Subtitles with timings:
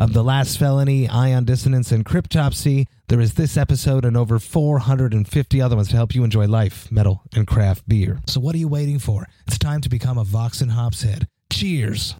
[0.00, 2.86] of The Last Felony, Ion Dissonance, and Cryptopsy.
[3.08, 7.22] There is this episode and over 450 other ones to help you enjoy life, metal,
[7.34, 8.22] and craft beer.
[8.26, 9.26] So what are you waiting for?
[9.46, 11.28] It's time to become a Vox and Hops head.
[11.52, 12.14] Cheers!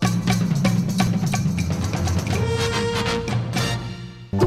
[0.00, 0.08] The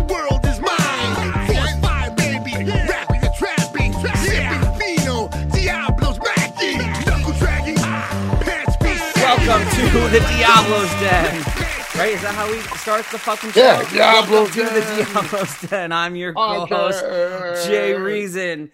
[0.09, 1.45] world is mine.
[1.45, 2.71] Force fire, baby.
[2.89, 3.93] Rapping the trapping.
[3.93, 5.27] Sipping vino.
[5.51, 6.77] Diablo's Mackie.
[7.05, 7.75] Knuckle dragging.
[7.75, 11.52] Pants be Welcome to the Diablo's Den.
[11.95, 12.13] Right?
[12.13, 13.59] Is that how we start the fucking show?
[13.61, 15.07] Yeah, Diablo's Welcome to the.
[15.13, 15.91] Diablo's Den.
[15.91, 18.71] I'm your co-host, Jay Reason.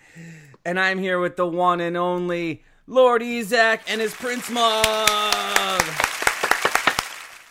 [0.63, 5.81] And I'm here with the one and only Lord Ezec and his Prince Mug.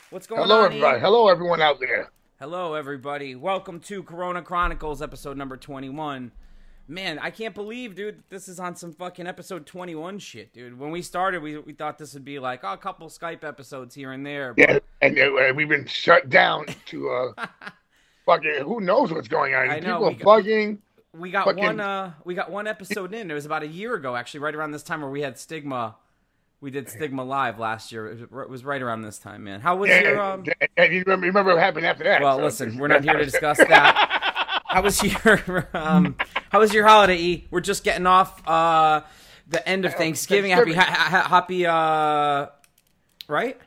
[0.09, 0.65] What's going Hello, on?
[0.67, 0.97] everybody.
[0.97, 1.01] E?
[1.01, 2.09] Hello, everyone out there.
[2.41, 3.35] Hello, everybody.
[3.35, 6.33] Welcome to Corona Chronicles, episode number 21.
[6.91, 10.79] Man, I can't believe, dude, that this is on some fucking episode 21 shit, dude.
[10.79, 13.95] When we started, we, we thought this would be like oh, a couple Skype episodes
[13.95, 14.55] here and there.
[14.55, 17.47] but- Yeah, and uh, we've been shut down to uh,
[18.27, 19.69] fucking who knows what's going on.
[19.69, 20.79] I know, People are got- bugging.
[21.15, 21.81] We got Fucking- one.
[21.81, 23.31] Uh, we got one episode in.
[23.31, 25.97] It was about a year ago, actually, right around this time where we had Stigma.
[26.63, 28.07] We did Stigma live last year.
[28.13, 29.61] It was- right around this time, man.
[29.61, 30.21] How was Yeah, your?
[30.23, 30.45] Um...
[30.79, 32.23] you remember, remember what happened after that.
[32.23, 34.15] Well, so- listen, we're not here to discuss that.
[34.69, 35.69] How was your?
[35.75, 36.17] Um,
[36.51, 37.17] how was your holiday?
[37.17, 37.47] E?
[37.51, 39.03] We're just getting off uh,
[39.49, 40.51] the end of Thanksgiving.
[40.51, 42.47] Happy, ha- ha- happy, uh,
[43.29, 43.59] right?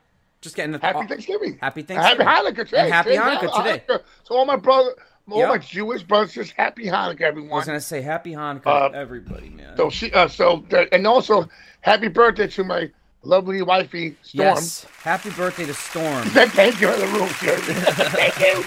[0.41, 1.57] Just getting the Happy Thanksgiving.
[1.61, 2.25] Happy Thanksgiving.
[2.25, 2.77] Happy Hanukkah today.
[2.79, 3.83] And happy Hanukkah today.
[4.23, 4.91] So all my brother,
[5.29, 5.49] all Yep.
[5.49, 7.51] my Jewish brothers, just happy Hanukkah, everyone.
[7.51, 9.77] I was gonna say happy Hanukkah Uh, everybody, man.
[9.77, 11.47] So she, uh, so and also
[11.81, 12.89] happy birthday to my
[13.21, 14.47] lovely wifey Storm.
[14.47, 16.23] yes, happy birthday to Storm.
[16.29, 17.55] Thank you for the room, sir.
[18.09, 18.63] Thank you.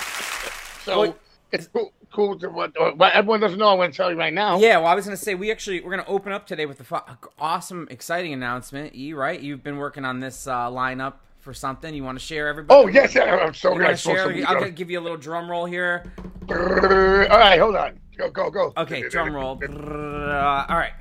[0.84, 1.16] So Well,
[1.50, 1.68] it's
[2.14, 2.38] cool.
[2.38, 4.58] To, what, what everyone doesn't know, I'm going to tell you right now.
[4.58, 7.02] Yeah, well, I was gonna say we actually we're gonna open up today with the
[7.38, 8.94] awesome, exciting announcement.
[8.94, 9.38] E, right?
[9.40, 11.94] You've been working on this uh, lineup for something.
[11.94, 12.80] You want to share everybody?
[12.80, 13.90] Oh yes, yeah, I'm so glad.
[13.90, 14.46] to share?
[14.46, 16.12] I'll give you a little drum roll here.
[16.48, 17.98] All right, hold on.
[18.16, 18.72] Go, go, go.
[18.76, 19.60] Okay, drum roll.
[19.60, 20.92] All right.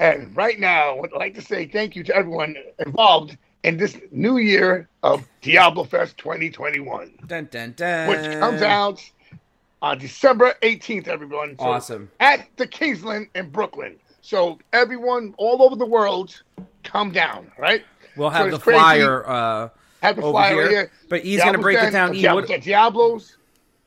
[0.00, 3.98] And right now, I would like to say thank you to everyone involved in this
[4.12, 8.08] new year of Diablo Fest 2021, Dun dun dun.
[8.08, 9.02] which comes out
[9.82, 11.08] on December 18th.
[11.08, 12.10] Everyone, So, Awesome.
[12.20, 13.96] at the Kingsland in Brooklyn.
[14.20, 16.42] So everyone all over the world,
[16.84, 17.50] come down.
[17.58, 17.84] Right?
[18.16, 18.78] We'll have it's the crazy.
[18.78, 19.28] flyer.
[19.28, 19.68] Uh,
[20.02, 20.68] Have the over flyer here.
[20.70, 20.90] here.
[21.08, 22.12] But he's gonna break it down.
[22.12, 23.36] Diablo, what- Diablos,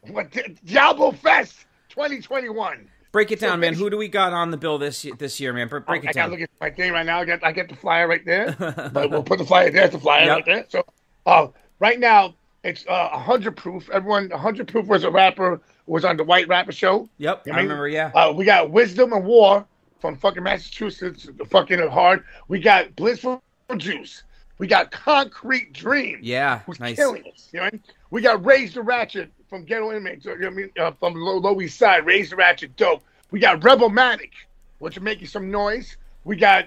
[0.10, 0.28] what
[0.66, 2.88] Diablo Fest 2021.
[3.12, 3.74] break it So down, man.
[3.74, 5.68] Who do we got on the bill this this year, man?
[5.68, 6.32] Bre- Break I it gotta down.
[6.32, 7.20] look at my thing right now.
[7.20, 8.56] I got I get the flyer right there.
[8.94, 10.36] but we'll put the flyer there's the flyer Yep.
[10.38, 10.66] right there.
[10.70, 10.86] So
[11.26, 11.48] uh
[11.80, 13.90] right now it's uh hundred proof.
[13.92, 17.10] Everyone hundred proof was a rapper was on the white rapper show.
[17.18, 17.64] Yep, You I mean?
[17.66, 17.88] remember.
[17.88, 18.12] Yeah.
[18.16, 19.66] Uh we got Wisdom and War
[20.00, 22.24] from fucking Massachusetts, the fucking hard.
[22.48, 23.44] We got Blissful
[23.78, 24.24] Juice.
[24.58, 26.20] We got Concrete Dream.
[26.22, 26.96] Yeah, Who's nice.
[26.96, 27.50] killing us.
[27.52, 27.66] You know?
[27.66, 27.84] what I mean?
[28.10, 30.24] We got Raise the Ratchet from Ghetto Inmates.
[30.26, 30.70] You know what I mean?
[30.80, 32.06] Uh, from Low, Low East Side.
[32.06, 33.02] Raise the Ratchet, dope.
[33.32, 34.32] We got Rebel Manic,
[34.80, 35.98] which are making some noise.
[36.24, 36.66] We got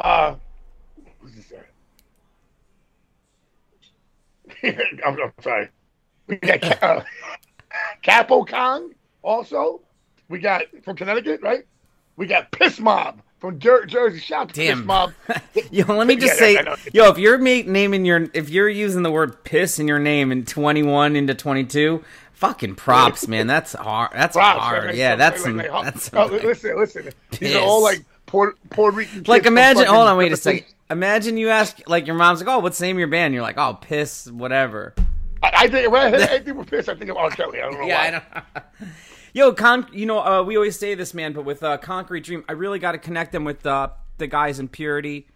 [0.00, 0.34] uh
[1.20, 1.52] who's this?
[5.04, 5.68] I'm, I'm sorry.
[6.26, 7.02] We got uh,
[8.02, 9.80] Capo Kong also.
[10.28, 11.64] We got from Connecticut, right?
[12.16, 14.18] We got Piss Mob from Jer- Jersey.
[14.18, 14.78] Shout out to Damn.
[14.78, 15.12] Piss Mob.
[15.70, 19.10] Yo, let me just Yeah, say, yo, if you're naming your, if you're using the
[19.10, 22.02] word piss in your name in 21 into 22,
[22.32, 23.46] fucking props, man.
[23.46, 24.10] That's hard.
[24.12, 24.94] That's Props, hard.
[24.94, 27.10] Yeah, Like, that's like, some, like, that's oh, some, listen, listen.
[27.38, 29.24] These are all like Puerto, Puerto Rican.
[29.26, 29.86] like imagine.
[29.86, 30.64] Hold on, wait a second.
[30.90, 33.32] Imagine you ask, like your mom's like, oh, what's the name of your band?
[33.32, 34.94] You're like, oh, piss, whatever.
[35.42, 36.88] I, think when I, think we're pissed.
[36.88, 37.30] I think of R.
[37.30, 37.60] Kelly.
[37.60, 38.42] I don't know Yeah, why.
[38.44, 38.88] I know.
[39.34, 42.44] Yo, con, you know, uh, we always say this, man, but with uh, Concrete Dream,
[42.48, 43.88] I really got to connect them with uh,
[44.18, 45.26] the guys in Purity.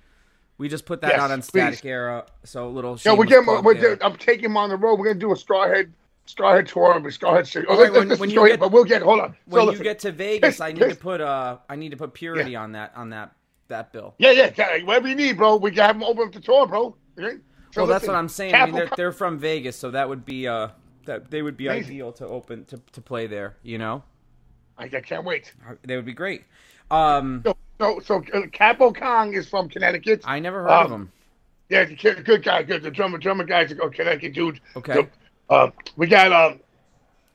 [0.58, 1.46] We just put that Yes, out on please.
[1.48, 2.98] Static Era, so a little.
[3.04, 3.46] Yeah, we're getting.
[3.46, 3.98] We're.
[4.02, 4.98] I'm taking him on the road.
[4.98, 5.90] We're gonna do a Scarhead,
[6.26, 7.66] Scarhead tour with Starhead City.
[7.68, 9.02] Oh, right, when- when you get- but we'll get.
[9.02, 9.30] Hold on.
[9.32, 9.84] So when you listen.
[9.84, 12.72] get to Vegas, Piss- I need to put uh, I need to put Purity on
[12.72, 13.32] that on that
[13.68, 14.14] that bill.
[14.18, 15.56] Yeah, yeah, yeah, whatever you need, bro.
[15.56, 16.96] We can have them open up the tour, bro.
[17.18, 17.36] Okay?
[17.76, 18.54] So well, that's what I'm saying.
[18.54, 20.68] I mean, they're, they're from Vegas, so that would be uh,
[21.04, 21.90] that they would be Amazing.
[21.92, 23.54] ideal to open to, to play there.
[23.62, 24.02] You know,
[24.78, 25.52] I, I can't wait.
[25.84, 26.44] they would be great.
[26.90, 30.22] Um, So, so, so uh, Capo Kong is from Connecticut.
[30.24, 31.12] I never heard Um, of them.
[31.68, 32.82] Yeah, good guy, good.
[32.82, 34.60] The drummer, drummer guy's a Connecticut dude.
[34.74, 34.94] Okay.
[34.94, 35.08] The-
[35.54, 36.60] Uh, we got um,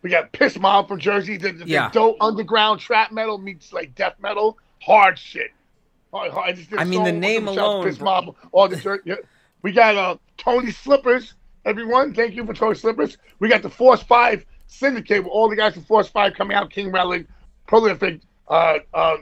[0.02, 1.38] we got Piss Mob from Jersey.
[1.38, 1.90] The, the, Yeah.
[1.90, 5.52] the dope underground trap metal meets like death metal, hard shit.
[6.12, 6.60] Hard, hard.
[6.78, 8.00] I, mean, the name them, shout out to alone, Piss.
[8.02, 9.04] Mob, all the Jer-.
[9.62, 11.36] We got uh Tony Slippers.
[11.66, 13.18] Everyone, thank you for Tony Slippers.
[13.40, 16.72] We got the Force Five Syndicate with all the guys from Force Five coming out.
[16.72, 17.28] King Relic,
[17.68, 19.18] Prolific, uh, uh,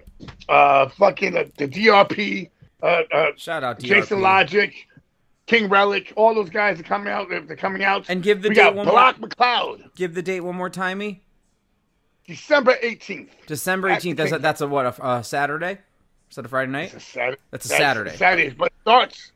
[0.48, 2.50] uh, fucking uh, the DRP,
[2.82, 3.86] uh, uh, Shout out DRP.
[3.86, 4.74] Jason Logic,
[5.48, 7.30] King Relic, all those guys are coming out.
[7.30, 8.06] They're, they're coming out.
[8.10, 11.00] And give the we date got one Block McCloud, Give the date one more time,
[11.00, 11.24] me.
[12.26, 13.32] December eighteenth.
[13.48, 14.18] December eighteenth.
[14.18, 14.86] That's a, that's a what?
[14.86, 15.80] A, a Saturday?
[16.30, 16.94] Is that a Friday night?
[16.94, 17.42] It's a Saturday.
[17.50, 18.16] That's a Saturday.
[18.16, 19.32] Saturday, but it starts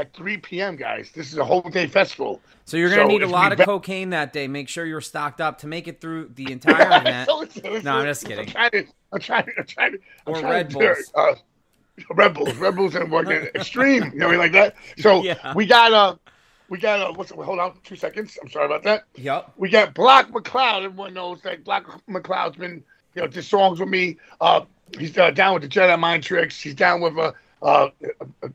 [0.00, 0.76] at 3 p.m.
[0.76, 2.40] Guys, this is a whole day festival.
[2.64, 4.46] So you're gonna So need a lot of ba- cococaine that day.
[4.48, 7.28] Make sure you're stocked up to make it through the entire event.
[7.28, 8.40] So it's- No, I'm just kidding.
[8.46, 8.84] I'm trying to.
[9.12, 9.52] I'm trying to.
[9.58, 9.98] I'm trying to.
[10.26, 10.78] I'm Or trying Red to.
[10.78, 11.12] Bulls.
[11.14, 11.34] Uh,
[12.14, 14.04] Red Bulls, Red Bulls, and fucking extreme.
[14.12, 14.74] You know, what I mean like that.
[14.98, 15.52] So Yeah.
[15.54, 16.16] we got uh,
[16.68, 18.38] we got uh, what's hold on two seconds.
[18.40, 19.04] I'm sorry about that.
[19.16, 19.52] Yup.
[19.56, 20.84] We got Block McCloud.
[20.84, 22.84] Everyone knows that Block McCloud's been,
[23.14, 24.18] you know, did songs with me.
[24.40, 24.60] Uh,
[24.98, 26.60] he's uh, down with the Jedi Mind Tricks.
[26.60, 27.32] He's down with uh,
[27.62, 27.88] uh,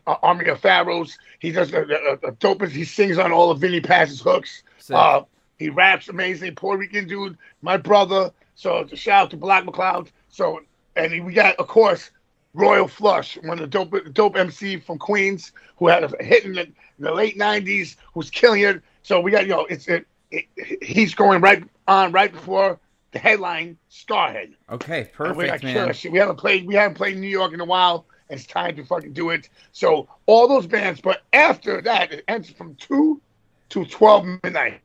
[0.08, 1.18] uh, Army of Pharaohs.
[1.40, 2.66] He does a, a, a dope.
[2.66, 4.64] He sings on all of Vinnie Paz's hooks.
[4.92, 5.22] Uh,
[5.58, 6.56] he raps amazing.
[6.56, 8.32] Puerto Rican dude, my brother.
[8.56, 10.10] So shout out to Block McCloud.
[10.30, 10.62] So
[10.96, 12.12] and we got, of course,
[12.54, 16.54] Royal Flush, one of the dope dope MC from Queens, who had a hit in
[16.54, 18.82] the, in the late '90s, who's killing it.
[19.02, 20.46] So we got, you know, it's it, it,
[20.84, 22.80] he's going right on right before
[23.12, 24.54] the headline Scarhead.
[24.70, 25.10] Okay.
[25.20, 25.94] And we Perfect, man.
[26.12, 28.06] We haven't played we haven't played New York in a while.
[28.34, 29.50] It's time to fucking do it.
[29.72, 33.22] So all those bands, but after that, it ends from two
[33.70, 34.82] to twelve midnight.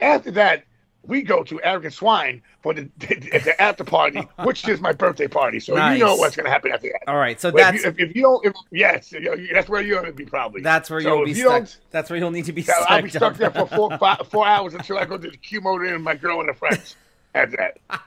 [0.00, 0.64] After that,
[1.06, 3.14] we go to Arrogant Swine for the, the,
[3.44, 5.60] the after party, which is my birthday party.
[5.60, 5.98] So Nice.
[5.98, 7.08] you know what's gonna happen after that.
[7.08, 7.40] All right.
[7.40, 9.82] So But if, that's you, if, if you don't, if, yes, you know, that's where
[9.82, 10.62] you're gonna be probably.
[10.62, 11.68] that's where So you'll be stuck.
[11.90, 13.36] That's where you'll need to be I'll be stuck.
[13.36, 16.14] there for four, five, four hours until I go to the Q mode and my
[16.14, 16.96] girl and the friends.
[17.34, 18.00] After that,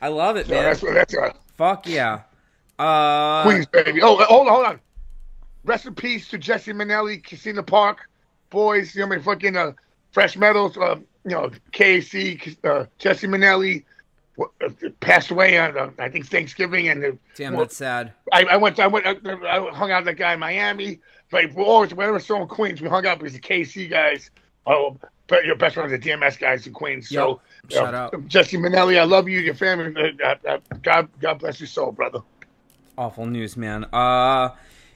[0.00, 0.64] I love it, so man.
[0.64, 2.20] that's that's uh, Fuck yeah.
[2.78, 4.02] Uh, Queens baby.
[4.02, 4.80] Oh, hold on, hold on.
[5.64, 8.08] Rest in peace to Jesse Minnelli, Casino Park
[8.50, 8.94] boys.
[8.94, 9.72] You know, I mean, fucking uh,
[10.12, 10.76] Fresh Metals.
[10.76, 13.84] Uh, you know, KC, uh, Jesse Minnelli
[14.40, 14.68] uh,
[15.00, 18.12] passed away on uh, I think Thanksgiving, and uh, Damn, well, that's sad.
[18.32, 21.00] I, I went, I went, I, I hung out with that guy in Miami.
[21.30, 24.30] But we always, whenever saw in Queens, we hung out because the KC guys.
[24.66, 24.96] Oh,
[25.26, 27.08] but your best friends, the DMS guys in Queens.
[27.08, 27.72] So, Yep.
[27.72, 28.28] Shout uh, out.
[28.28, 29.92] Jesse Minnelli, I love you, your family.
[30.22, 32.20] Uh, uh, uh, God, God bless your soul, brother.
[32.98, 33.84] Awful news, man.
[33.92, 34.50] Uh,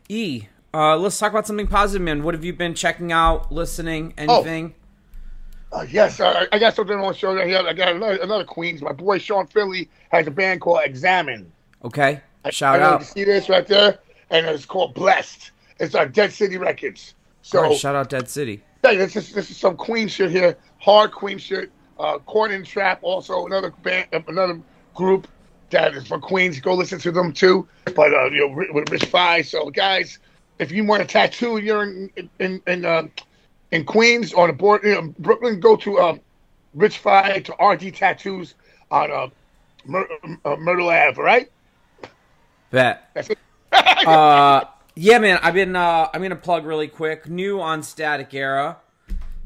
[0.09, 0.45] E.
[0.73, 2.23] Uh, let's talk about something positive, man.
[2.23, 4.75] What have you been checking out, listening, anything?
[5.73, 7.59] Uh, yes, uh, I got something I on the show here.
[7.59, 8.81] I got another, another Queens.
[8.83, 11.51] My boy Sean Philly has a band called Examine.
[11.85, 12.21] Okay.
[12.45, 13.01] I- Shout I know out.
[13.01, 13.99] You see this right there,
[14.31, 15.51] and it's called Blessed.
[15.79, 17.15] It's on Dead City Records.
[17.43, 18.63] So right, shout out Dead City.
[18.83, 21.71] Hey, this is this is some Queen shit here, hard Queen shit.
[21.99, 24.59] Uh, Corn and Trap, also another band, uh, another
[24.95, 25.29] group
[25.71, 26.61] that is from Queens.
[26.61, 27.67] Go listen to them too.
[27.85, 29.47] But uh, you know, with Rich Five.
[29.47, 30.19] So guys,
[30.59, 33.09] if you want a tattoo, you're in in in, uh,
[33.71, 35.61] in Queens on the board, you know, Brooklyn.
[35.61, 36.19] Go to uh,
[36.75, 38.55] Rich Five to RD Tattoos
[38.91, 39.29] on uh,
[39.87, 40.09] Myr-
[40.45, 41.17] uh, Myrtle Ave.
[41.17, 41.51] All right,
[42.71, 43.11] Bet.
[43.15, 43.39] that's it.
[44.07, 44.65] Uh,
[44.97, 45.39] yeah, man.
[45.43, 45.77] I've been.
[45.77, 47.29] Uh, I'm gonna plug really quick.
[47.29, 48.79] New on Static Era.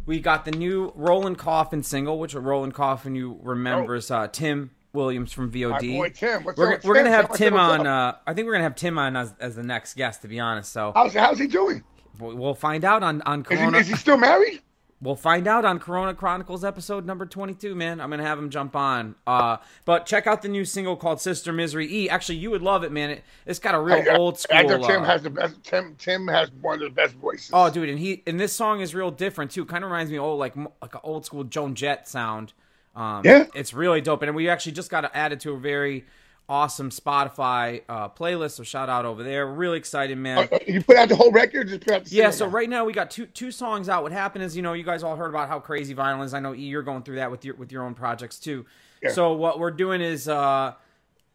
[0.06, 4.70] We got the new Roland Coffin single, which Roland Coffin you remember is uh, Tim
[4.94, 5.68] Williams from Oh.
[5.70, 5.96] My VOD.
[5.96, 6.44] boy Tim.
[6.44, 7.86] What's We're, we're gonna have Tim on.
[7.86, 10.22] Uh, I think we're gonna have Tim on as, as the next guest.
[10.22, 11.82] To be honest, so How's how's he doing?
[12.18, 13.78] we'll find out on on Is he, Corona.
[13.78, 14.60] is he still married?
[15.02, 18.00] We'll find out on Corona Chronicles episode number 22, man.
[18.00, 19.16] I'm going to have him jump on.
[19.26, 22.08] Uh, but check out the new single called Sister Misery E.
[22.08, 23.10] Actually, you would love it, man.
[23.10, 24.56] It, it's got a real I- I- old school.
[24.56, 25.62] I know Tim uh, has the best.
[25.62, 27.50] Tim Tim has one of the best voices.
[27.52, 29.66] Oh, dude, and he and this song is real different too.
[29.66, 32.54] Kind of reminds me of old, like like an old school Joan Jett sound.
[32.96, 33.46] Um, Yeah.
[33.54, 36.04] it's really dope, and we actually just got added to a very
[36.48, 38.52] awesome Spotify uh, playlist.
[38.52, 39.46] So shout out over there.
[39.46, 40.48] Really excited, man.
[40.52, 41.68] Uh, uh, you put out the whole record?
[41.68, 44.02] Just put out Yeah, so right now we got two two songs out.
[44.02, 46.34] What happened is, you know, you guys all heard about how crazy vinyl is.
[46.34, 48.66] I know E, you're going through that with your with your own projects too.
[49.02, 49.10] Yeah.
[49.12, 50.74] So what we're doing is uh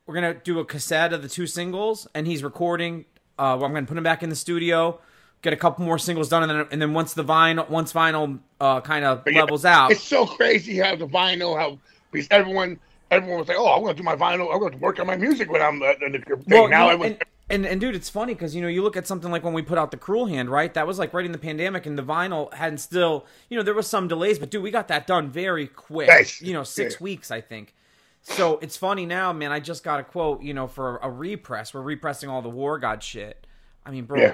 [0.06, 3.06] we're gonna do a cassette of the two singles, and he's recording.
[3.38, 5.00] Uh, I'm gonna put him back in the studio,
[5.42, 8.40] get a couple more singles done, and then and then once the vinyl once vinyl
[8.60, 11.80] uh kind of yeah, levels out, It's so crazy how the vinyl, how
[12.12, 12.80] because everyone,
[13.12, 14.52] everyone was like, "Oh, I'm going to do my vinyl.
[14.54, 16.86] I'm going to work on my music when I'm uh, in the thing." Well, now
[16.86, 18.98] you I know, was, and, and and dude, it's funny because you know you look
[18.98, 20.74] at something like when we put out the Cruel Hand, right?
[20.74, 23.74] That was like right in the pandemic, and the vinyl hadn't still, you know, there
[23.74, 26.08] was some delays, but dude, we got that done very quick.
[26.08, 26.42] Nice.
[26.42, 27.04] You know, six Yeah.
[27.04, 27.74] weeks, I think.
[28.22, 29.52] So it's funny now, man.
[29.52, 31.74] I just got a quote, you know, for a repress.
[31.74, 33.46] We're repressing all the War God shit.
[33.86, 34.34] I mean, bro, Yeah.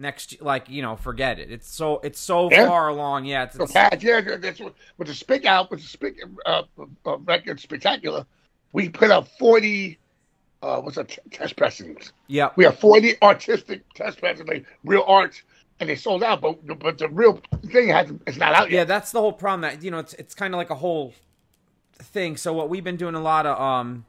[0.00, 2.66] Next like you know forget it it's so it's so Yeah.
[2.66, 4.58] far along yeah it's, it's- yeah, that's
[4.98, 6.16] the Spick out with the Spick
[6.46, 6.62] uh,
[7.06, 8.24] uh, record spectacular.
[8.72, 9.98] We put out forty.
[10.62, 11.16] Uh, what's that?
[11.30, 12.12] Test pressings.
[12.26, 15.42] yeah We have forty artistic test pressings, like real art,
[15.80, 16.40] and they sold out.
[16.40, 17.40] But but the real
[17.72, 18.22] thing hasn't.
[18.26, 20.52] It's not out yet yeah that's the whole problem that you know it's it's kind
[20.54, 21.14] of like a whole
[21.94, 24.06] thing so what we've been doing a lot of um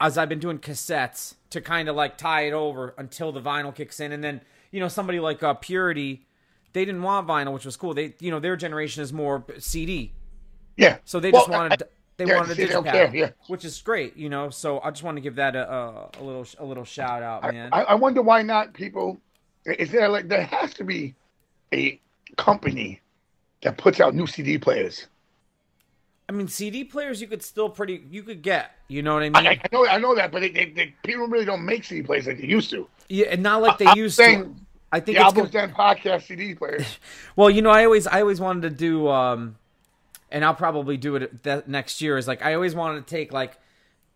[0.00, 3.72] as i've been doing cassettes to kind of like tie it over until the vinyl
[3.72, 4.40] kicks in and then
[4.72, 6.26] you know somebody like uh purity
[6.72, 10.12] they didn't want vinyl which was cool they you know their generation is more cd
[10.76, 10.96] Yeah.
[11.04, 11.86] so they Well, just wanted I-
[12.18, 13.30] they yeah, wanted a care, yeah.
[13.48, 16.22] which is great you know so i just want to give that a, a, a
[16.22, 19.18] little a little shout out man I, I wonder why not people.
[19.64, 21.14] Is there like there has to be
[21.72, 22.00] a
[22.36, 23.00] company
[23.62, 25.06] that puts out new CD players?
[26.28, 28.72] I mean, CD players you could still pretty you could get.
[28.88, 29.46] You know what I mean?
[29.46, 32.02] I, I know I know that, but they, they, they, people really don't make CD
[32.02, 32.88] players like they used to.
[33.08, 34.54] yeah, and not like they I'm used to.
[34.92, 36.98] I think the it's albums gonna, podcast CD players.
[37.36, 39.56] well, you know, I always I always wanted to do, um,
[40.30, 42.18] and I'll probably do it that next year.
[42.18, 43.58] Is like I always wanted to take like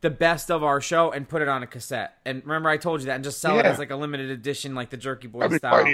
[0.03, 2.19] the best of our show and put it on a cassette.
[2.27, 4.75] And remember, I told you that, and just sell it as like a limited edition,
[4.75, 5.87] like the Jerky Boy Every style.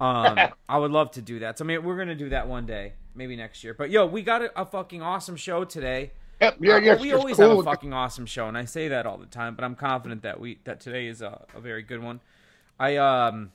[0.00, 0.38] Um,
[0.68, 1.58] I would love to do that.
[1.58, 3.74] So I mean, we're gonna do that one day, maybe next year.
[3.74, 6.12] But yo, we got a, a fucking awesome show today.
[6.40, 7.00] Yep, yeah, Uh, yeah.
[7.00, 7.48] we always cool.
[7.50, 9.54] have a fucking awesome show, and I say that all the time.
[9.56, 12.20] But I'm confident that we that today is a, a very good one.
[12.78, 13.50] I um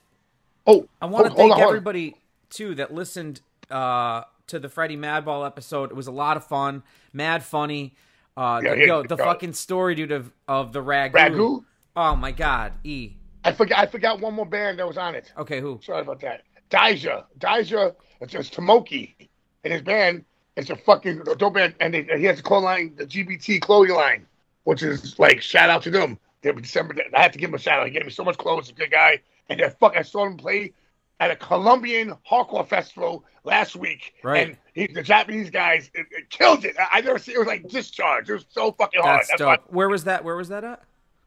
[0.66, 1.68] Oh, I want to thank on, hold on.
[1.68, 2.16] everybody
[2.50, 3.40] too that listened
[3.70, 5.90] uh to the Freddie Madball episode.
[5.90, 7.94] It was a lot of fun, mad funny.
[8.36, 11.12] Uh, Yeah, the, yeah, yo, the fucking story, dude, of of the ragu.
[11.12, 11.64] Ragu?
[11.96, 13.12] Oh my god, E.
[13.44, 13.78] I forgot.
[13.78, 15.32] I forgot one more band that was on it.
[15.36, 15.78] Okay, who?
[15.82, 16.42] Sorry about that.
[16.70, 17.24] Daija.
[17.38, 17.94] Daija.
[18.20, 19.14] It's just Tomoki,
[19.62, 20.24] and his band.
[20.56, 23.94] It's a fucking dope band, and, they, he has a clothing line, the GBT clothing
[23.94, 24.26] line,
[24.64, 26.18] which is like shout out to them.
[26.42, 26.94] They were December.
[27.16, 27.86] I have to give him a shout out.
[27.86, 28.70] He gave me so much clothes.
[28.70, 29.96] A good guy, and that fuck.
[29.96, 30.72] I saw him play
[31.20, 34.48] at a Colombian hardcore festival last week, Right.
[34.48, 36.76] and he, the Japanese guys it, it killed it.
[36.78, 38.28] I, I never see it was like discharge.
[38.30, 39.24] It was so fucking hard.
[39.28, 39.60] That's dope.
[39.68, 40.24] Where was that?
[40.24, 40.82] Where was that at?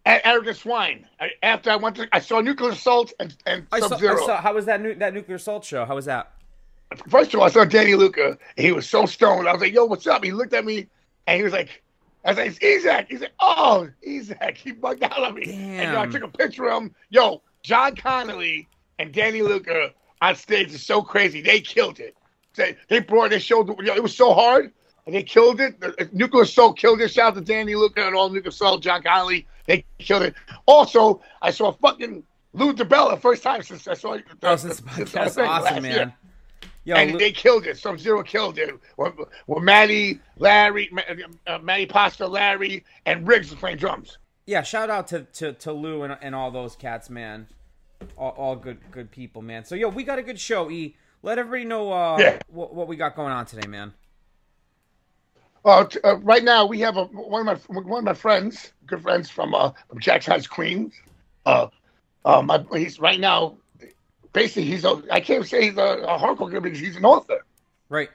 [0.05, 1.05] at Arrogant Swine.
[1.19, 4.37] I, after I went to, I saw Nuclear Assault and, and I saw, Sub Zero.
[4.37, 4.81] How was that?
[4.81, 5.83] Nu- that nuclear Assault show?
[5.85, 6.31] How was that?
[7.09, 8.37] First of all, I saw Danny Luca.
[8.55, 9.47] He was so stoned.
[9.49, 10.87] I was like, "Yo, what's up?" He looked at me
[11.27, 11.83] and he was like,
[12.23, 15.43] "I was like, it's Ezec." He's like, "Oh, Ezec." He bugged out on me.
[15.51, 16.95] And yo, I took a picture of him.
[17.09, 18.65] Yo, John Connelly
[18.97, 21.41] and Danny Luca on stage is so crazy.
[21.41, 22.15] They killed it.
[22.55, 23.31] They, they brought.
[23.31, 23.67] They showed.
[23.67, 24.71] You know, it was so hard.
[25.05, 25.77] And they killed it.
[25.81, 27.11] The- the Nuclear Assault killed it.
[27.11, 29.45] Shout out to Danny Luca and all Nuclear Assault, John Connelly.
[29.65, 30.33] They killed it.
[30.65, 34.17] Also, I saw fucking Lou DeBella first time since I saw.
[34.43, 35.91] Oh, since the- the that's awesome, man.
[35.91, 36.13] year
[36.85, 37.77] Yo, and Lu- they killed it.
[37.77, 38.73] Sub Zero killed it.
[38.95, 39.13] With,
[39.47, 41.01] with Matty, Larry, Ma-
[41.45, 44.17] uh, Matty Pasta, Larry, and Riggs was playing drums.
[44.45, 47.47] yeah, shout out to to, to Lou and, and all those cats, man.
[48.17, 49.63] All, all good good people, man.
[49.65, 50.69] So yo, we got a good show.
[50.71, 52.39] E, let everybody know uh, Yeah.
[52.47, 53.93] what, what we got going on today, man.
[55.65, 58.71] Uh, t- uh, right now, we have a, one of my one of my friends,
[58.85, 60.93] good friends from uh, from Jack's House, Queens.
[61.45, 61.67] Uh,
[62.25, 63.57] uh, my, he's right now.
[64.33, 65.01] Basically, he's a.
[65.11, 67.43] I can't say he's a, a hardcore guy because he's an author.
[67.89, 68.09] Right.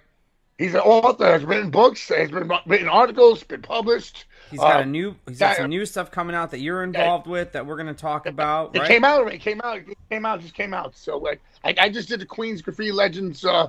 [0.59, 1.27] He's an author.
[1.27, 2.09] Has written books.
[2.09, 3.43] Has been written articles.
[3.43, 4.27] Been published.
[4.53, 7.27] He's got a Um, new he's got some new stuff coming out that you're involved
[7.27, 8.77] with that we're gonna talk about.
[8.77, 8.89] It Right?
[8.89, 9.27] came out.
[9.33, 9.79] It came out.
[9.79, 10.41] It came out.
[10.41, 10.97] Just came out.
[10.97, 13.69] So like, I, I just did the Queens Graffiti Legends uh,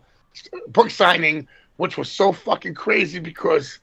[0.67, 1.47] book signing,
[1.77, 3.79] which was so fucking crazy because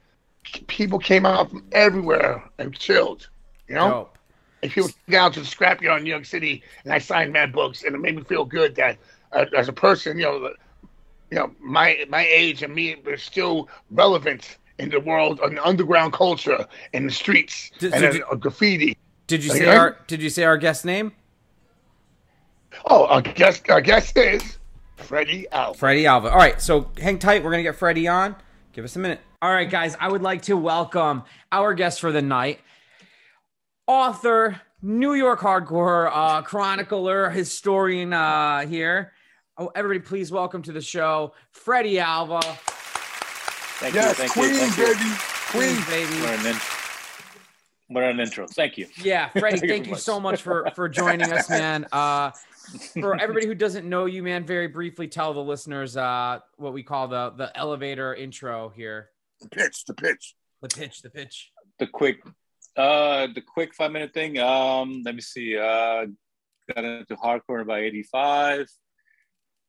[0.68, 3.28] people came out from everywhere and chilled.
[3.68, 4.18] You know, Dope.
[4.62, 7.52] and people came down to the scrapyard in New York City, and I signed mad
[7.52, 8.98] books, and it made me feel good that
[9.32, 10.50] uh, as a person, you know,
[11.30, 15.64] you know, my my age and me are still relevant in the world, in the
[15.64, 18.96] underground culture, in the streets, Did- and did in, you- uh, graffiti.
[19.26, 21.12] Did you say our Did you say our guest name?
[22.86, 24.58] Oh, our guest, our guest is
[24.96, 25.78] Freddie Alva.
[25.78, 26.30] Freddie Alva.
[26.30, 27.44] All right, so hang tight.
[27.44, 28.34] We're gonna get Freddie on.
[28.72, 29.20] Give us a minute.
[29.42, 29.96] All right, guys.
[30.00, 31.22] I would like to welcome
[31.52, 32.60] our guest for the night,
[33.86, 39.12] author, New York hardcore uh, chronicler, historian uh, here.
[39.58, 42.40] Oh, everybody, please welcome to the show, Freddie Alva.
[43.80, 44.28] Thank Yes, you.
[44.28, 44.42] Thank you.
[44.42, 44.84] Queens, Thank you.
[44.84, 45.16] baby.
[45.50, 46.08] Queens, Queens.
[46.10, 46.20] baby.
[46.22, 46.60] What an, in-
[47.94, 48.46] what an intro.
[48.46, 48.86] Thank you.
[49.02, 50.00] Yeah, Freddie, Thank you thank you much.
[50.02, 51.86] so much for for joining us, man.
[51.92, 52.30] Uh,
[53.00, 56.84] for everybody who doesn't know you, man, very briefly tell the listeners uh, what we
[56.84, 59.08] call the the elevator intro here.
[59.40, 60.36] The pitch, the pitch.
[60.62, 61.50] The pitch, the pitch.
[61.80, 62.22] The quick,
[62.76, 64.38] uh, the quick five minute thing.
[64.38, 65.56] Um, let me see.
[65.58, 66.06] Uh,
[66.72, 68.68] got into hardcore by '85.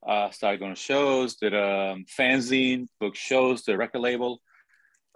[0.05, 1.35] Uh, started going to shows.
[1.35, 4.41] Did a um, fanzine, book shows, the record label.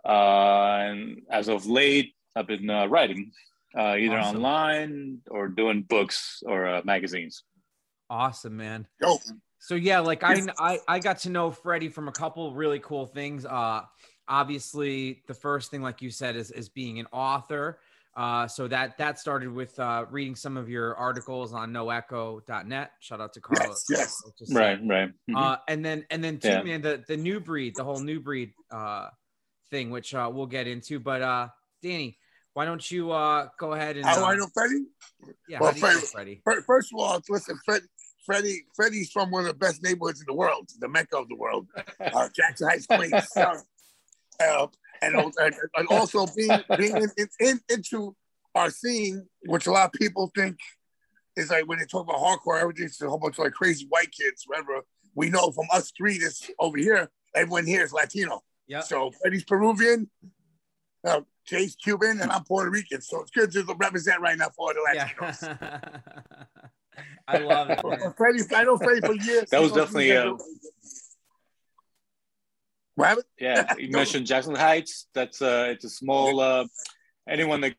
[0.07, 3.31] Uh, and as of late, I've been uh, writing,
[3.77, 4.35] uh, either Awesome.
[4.37, 7.43] online or doing books or uh, magazines.
[8.09, 8.87] Awesome, man.
[9.01, 9.17] Yo,
[9.57, 13.07] So yeah, like I, I I got to know Freddie from a couple really cool
[13.07, 13.45] things.
[13.45, 13.81] Uh
[14.27, 17.79] obviously the first thing like you said is is being an author.
[18.15, 22.91] Uh so that that started with uh reading some of your articles on noecho.net.
[23.01, 23.83] Shout out to Carlos.
[23.89, 24.15] yes.
[24.39, 25.09] Just- Right, right.
[25.29, 25.35] Mhm.
[25.37, 26.63] Uh and then and then too, Yeah.
[26.63, 29.09] man, the the new breed, the whole new breed uh
[29.69, 30.99] thing, which uh we'll get into.
[30.99, 31.49] But uh
[31.83, 32.17] Danny,
[32.53, 34.85] why don't you uh go ahead and how uh, I know Freddie?
[35.49, 36.61] yeah, Well, do you know Freddie- Freddie?
[36.65, 37.81] First of all, listen, Fred,
[38.25, 41.35] Freddie, Freddie's from one of the best neighborhoods in the world, the mecca of the
[41.35, 41.67] world,
[41.99, 43.27] uh, Jackson Heights, Queens.
[44.37, 44.67] Uh,
[45.05, 48.15] and, and, and also being being in, in, in, into
[48.55, 50.57] our scene, which a lot of people think
[51.35, 54.11] is like when they talk about hardcore, everything's a whole bunch of like crazy white
[54.11, 54.81] kids, whatever.
[55.13, 58.43] We know from us three this over here, everyone here is Latino.
[58.67, 58.81] Yeah.
[58.81, 60.09] So Freddie's Peruvian,
[61.05, 63.01] uh, Jay's Cuban, and I'm Puerto Rican.
[63.01, 65.41] So it's good to represent right now for the Latinos.
[65.43, 65.89] Yeah.
[67.27, 67.81] I love it.
[67.83, 68.13] man.
[68.15, 69.49] Freddie, I know Freddie for years.
[69.49, 70.33] That was He goes- definitely, uh,
[72.95, 73.25] What happened?
[73.39, 75.07] Yeah, you mentioned Jackson Heights.
[75.13, 76.39] That's uh, it's a small.
[76.39, 76.65] Uh,
[77.29, 77.75] anyone that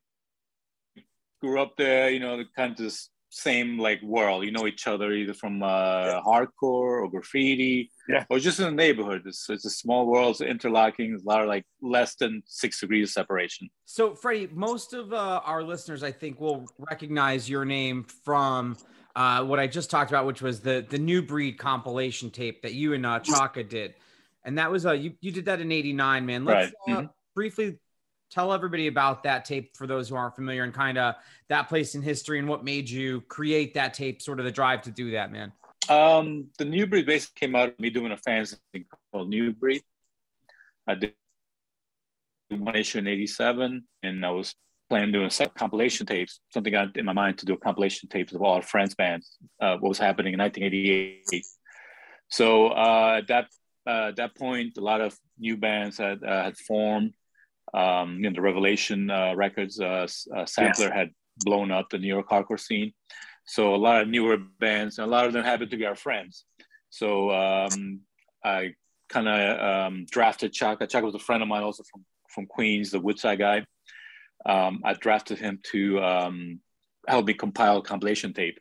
[1.40, 4.44] grew up there, you know, the kind of this same like world.
[4.44, 8.25] You know each other either from uh, hardcore or graffiti, Yeah.
[8.30, 9.23] or just in the neighborhood.
[9.26, 10.32] It's, it's a small world.
[10.32, 11.11] It's interlocking.
[11.11, 13.68] There's a lot of like less than six degrees of separation.
[13.85, 18.76] So, Freddie, most of uh, our listeners, I think, will recognize your name from
[19.14, 22.75] uh, what I just talked about, which was the the new breed compilation tape that
[22.75, 23.94] you and uh, Chaka did,
[24.46, 26.44] and that was uh, you you did that in '89, man.
[26.44, 26.96] Let's Right.
[26.96, 27.78] uh, briefly
[28.30, 31.16] tell everybody about that tape for those who aren't familiar, and kind of
[31.48, 34.82] that place in history and what made you create that tape, sort of the drive
[34.82, 35.52] to do that, man.
[35.88, 38.58] Um, the New Breed basically came out of me doing a fanzine
[39.12, 39.82] called New Breed.
[40.86, 41.12] I did
[42.48, 44.54] one issue in '87, and I was
[44.88, 46.38] planning doing second compilation tapes.
[46.50, 49.36] Something had in my mind to do a compilation tapes of all our friends' bands.
[49.60, 51.44] Uh, what was happening in 1988.
[52.28, 53.48] So uh, at that
[53.87, 57.14] uh, at that point, a lot of new bands had uh, had formed.
[57.75, 62.09] Um, you know, the Revelation uh, Records uh, uh, sampler had blown up the New
[62.09, 62.92] York hardcore scene.
[63.44, 65.94] So a lot of newer bands, and a lot of them happened to be our
[65.94, 66.44] friends.
[66.90, 68.01] So um,
[68.44, 68.75] I
[69.09, 70.87] kind of um, drafted Chaka.
[70.87, 73.64] Chaka was a friend of mine, also from from Queens, the Woodside guy.
[74.44, 76.61] Um, I drafted him to um,
[77.09, 78.59] help me compile a compilation tape.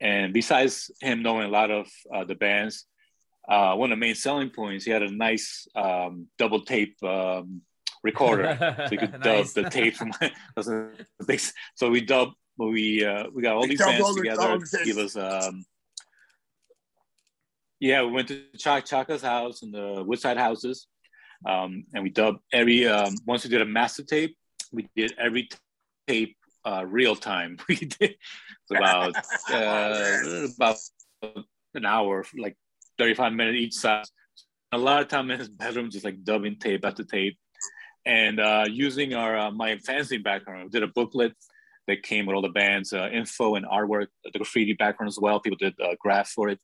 [0.00, 2.86] And besides him knowing a lot of uh, the bands,
[3.50, 7.62] uh, one of the main selling points, he had a nice um, double tape um,
[8.02, 8.56] recorder.
[8.86, 9.52] So you could Nice.
[9.52, 9.96] dub the tape.
[9.96, 10.12] From
[11.74, 14.58] so we dub we uh we got all We these dubbed bands all together all
[14.58, 15.64] the to give us um
[17.80, 20.86] yeah we went to Chaka Chaka's house and the Woodside houses
[21.48, 24.36] um and we dubbed every um once we did a master tape
[24.72, 25.48] we did every
[26.06, 26.36] tape
[26.66, 27.56] uh real time.
[27.68, 29.16] We did it's about
[29.50, 30.76] uh about
[31.74, 32.56] an hour like
[33.00, 34.04] 35 minutes each side
[34.72, 37.36] a lot of time in his bedroom just like dubbing tape after tape
[38.06, 41.32] and uh, using our uh, my fanzine background, we did a booklet
[41.86, 45.40] that came with all the band's uh, info and artwork, the graffiti background as well.
[45.40, 46.60] People did uh, graph for it,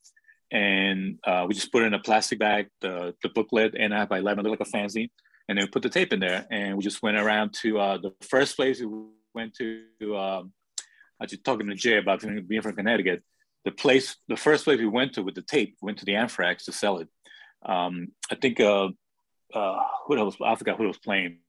[0.51, 4.05] and uh, we just put it in a plastic bag, the the booklet, and I
[4.05, 5.09] by eleven, looked like a fanzine,
[5.47, 7.97] and then we put the tape in there, and we just went around to uh,
[7.97, 8.87] the first place we
[9.35, 9.83] went to.
[10.17, 10.53] Um,
[11.19, 13.23] I was talking to Jay about being from Connecticut.
[13.67, 16.63] The place, the first place we went to with the tape, went to the Anthrax
[16.65, 17.09] to sell it.
[17.65, 18.87] Um, I think uh,
[19.53, 20.37] uh, who else?
[20.41, 21.39] I forgot who was playing,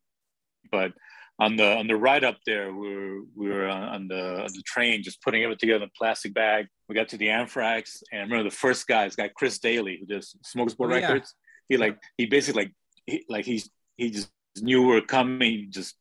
[0.72, 0.94] but
[1.38, 4.52] on the on the ride up there, we were we were on, on the on
[4.52, 6.66] the train, just putting everything together in a plastic bag.
[6.88, 9.98] We got to the Anthrax, and I remember the first guy, this guy Chris Daly,
[10.00, 11.06] who does Smokesport Oh, yeah.
[11.06, 11.36] Records.
[11.68, 12.72] He like he basically like
[13.06, 15.94] he, like he's he just knew we were coming, he just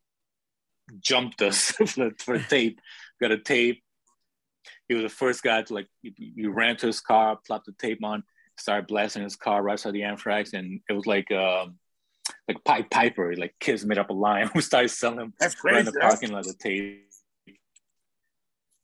[0.99, 2.79] jumped us for for the tape.
[3.21, 3.83] Got a tape.
[4.87, 7.73] He was the first guy to like he, he ran to his car, plopped the
[7.73, 8.23] tape on,
[8.57, 11.77] started blasting his car right outside the Anthrax, and it was like um
[12.47, 14.49] like Pied Piper, like kids made up a line.
[14.55, 17.03] We started selling them That's right in the parking lot of tape.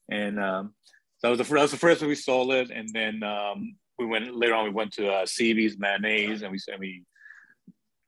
[0.09, 0.73] And um,
[1.21, 3.75] that was the first, that was the first one we sold it, and then um,
[3.97, 4.65] we went later on.
[4.65, 7.03] We went to uh, CB's matinees, and we and we,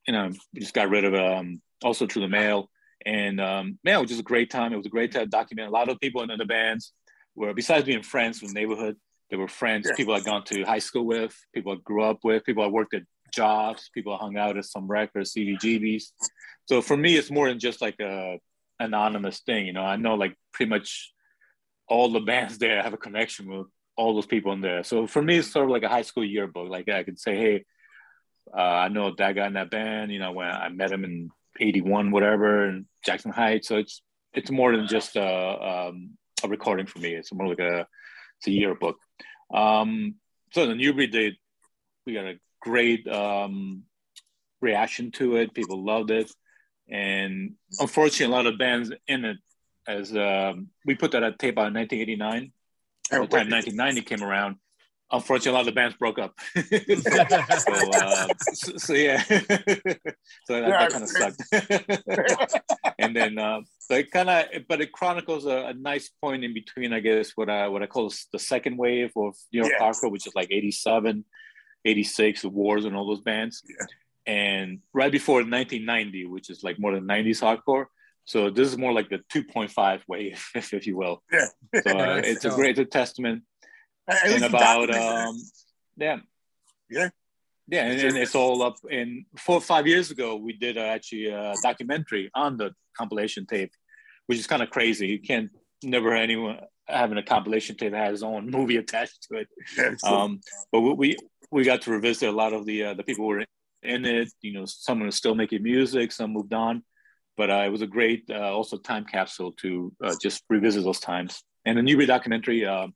[0.05, 2.69] you know, we just got rid of um, also through the mail.
[3.05, 4.73] And um, man, it was just a great time.
[4.73, 6.91] It was a great time to document a lot of people in the bands
[7.35, 8.97] were besides being friends from the neighborhood,
[9.29, 9.95] they were friends, Yeah.
[9.95, 12.93] people I'd gone to high school with, people I grew up with, people I worked
[12.93, 16.03] at jobs, people I hung out at some records, CBGBs.
[16.65, 18.39] So for me, it's more than just like a
[18.79, 19.65] anonymous thing.
[19.67, 21.11] You know, I know like pretty much
[21.87, 23.67] all the bands there I have a connection with
[23.97, 24.83] all those people in there.
[24.83, 26.69] So for me, it's sort of like a high school yearbook.
[26.69, 27.65] Like I could say, hey,
[28.55, 30.11] uh, I know that guy in that band.
[30.11, 33.67] You know, when I met him in '81, whatever, in Jackson Heights.
[33.67, 34.01] So it's
[34.33, 37.13] it's more than just a, um, a recording for me.
[37.13, 37.87] It's more like a
[38.37, 38.97] it's a yearbook.
[39.53, 40.15] Um,
[40.51, 41.37] so the New Breed, they,
[42.05, 43.83] we got a great um,
[44.61, 45.53] reaction to it.
[45.53, 46.31] People loved it,
[46.89, 49.37] and unfortunately, a lot of bands in it.
[49.87, 52.51] As um, we put that at tape out in 1989.
[53.11, 54.55] At the time 1990 came around,
[55.11, 56.33] unfortunately, a lot of the bands broke up.
[56.55, 62.59] so, uh, so, so, yeah, so that, that kind of sucked.
[62.99, 66.53] and then, uh, so it kind of, but it chronicles a, a, nice point in
[66.53, 69.85] between, I guess, what I what I call the second wave of New York yeah.
[69.85, 71.23] hardcore, which is like 87,
[71.85, 73.61] 86, the Wars and all those bands.
[73.67, 73.85] Yeah.
[74.27, 77.85] And right before 1990, which is like more than 90s hardcore.
[78.27, 81.21] So this is more like the 2.5 wave, if, you will.
[81.31, 81.45] Yeah.
[81.83, 83.43] So uh, it's a great a testament
[84.07, 85.41] and about um,
[85.97, 86.17] yeah,
[86.89, 87.09] yeah,
[87.67, 88.77] yeah, and, and, it's all up.
[88.89, 93.71] In four five years ago, we did uh, actually a documentary on the compilation tape,
[94.27, 95.07] which is kind of crazy.
[95.07, 95.49] You can't
[95.83, 99.47] never anyone having a compilation tape that has its own movie attached to it.
[99.77, 100.41] Yeah, um,
[100.71, 101.17] but we
[101.51, 103.45] we got to revisit a lot of the uh, the people who were
[103.81, 104.31] in it.
[104.41, 106.83] You know, some are still making music, some moved on.
[107.37, 110.99] But uh, it was a great uh, also time capsule to uh, just revisit those
[110.99, 111.43] times.
[111.65, 112.87] And the New documentary uh,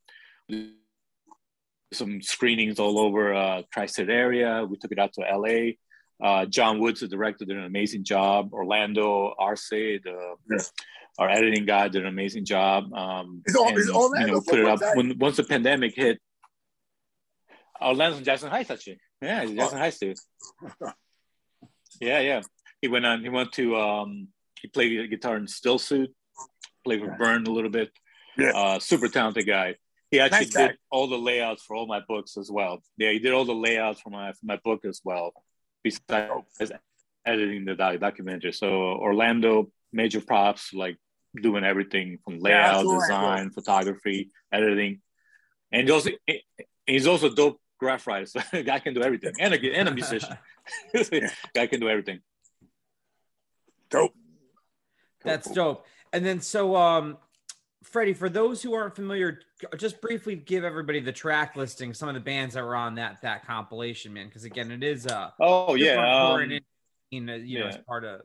[1.92, 4.64] some screenings all over uh, tri-state area.
[4.68, 5.72] We took it out to LA.
[6.22, 8.52] Uh, John Woods, the director, did an amazing job.
[8.52, 10.00] Orlando Arce, the
[10.50, 10.58] yeah.
[11.18, 12.92] our editing guy, did an amazing job.
[12.92, 16.20] Um, is, all, and, Orlando you know, put it up when once the pandemic hit.
[17.80, 19.00] Orlando's in Jackson Heights, actually.
[19.22, 19.78] Yeah, he's Jackson.
[19.78, 20.18] Heights dude.
[22.00, 22.42] yeah, yeah.
[22.82, 23.22] He went on.
[23.22, 23.76] He went to.
[23.76, 24.28] Um,
[24.60, 26.08] he played guitar in Stillsuit.
[26.84, 27.90] Played with Burn a little bit.
[28.36, 28.50] Yeah.
[28.50, 29.76] Uh, super talented guy.
[30.10, 32.82] He actually nice did all the layouts for all my books as well.
[32.96, 35.32] Yeah, he did all the layouts for my for my book as well,
[35.84, 36.72] besides
[37.24, 38.52] editing the documentary.
[38.52, 40.96] So Orlando, major props, like
[41.40, 43.62] doing everything from layout, yeah, design, cool.
[43.62, 45.00] photography, editing,
[45.70, 46.10] and he's also
[46.86, 48.26] he's also dope graph writer.
[48.26, 50.36] So guy can do everything, and a and a musician.
[51.54, 52.20] guy can do everything.
[53.90, 54.14] Dope.
[55.22, 55.86] That's dope.
[56.12, 57.18] And then so um
[57.82, 59.40] Freddie, for those who aren't familiar,
[59.76, 63.22] just briefly give everybody the track listing, some of the bands that were on that
[63.22, 64.26] that compilation, man.
[64.26, 66.60] Because again, it is uh oh yeah, um, in,
[67.10, 67.70] you yeah.
[67.70, 68.20] know, part of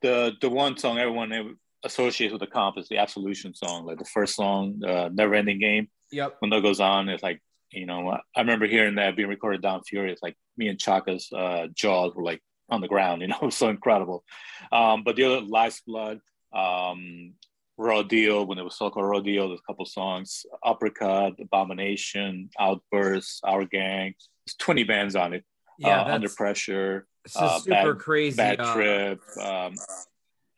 [0.00, 4.04] the the one song everyone associates with the comp is the Absolution song, like the
[4.06, 5.88] first song, uh, Never Ending Game.
[6.10, 6.36] Yep.
[6.38, 9.82] When that goes on, it's like you know, I remember hearing that being recorded down
[9.82, 12.40] Furious, like me and Chaka's uh, jaws were like
[12.74, 13.22] on the ground.
[13.22, 14.24] You know, so incredible.
[14.72, 16.20] Um, but the other Life's Blood,
[16.52, 17.34] um,
[17.76, 22.50] Raw Deal, when it was so called Raw Deal, there's a couple songs, Uppercut, Abomination,
[22.58, 24.14] Outburst, Our Gang.
[24.46, 25.44] There's 20 bands on it.
[25.78, 28.36] Yeah, uh, Under Pressure, uh, super bad, crazy.
[28.36, 29.20] Bad uh, Trip.
[29.42, 29.74] Um,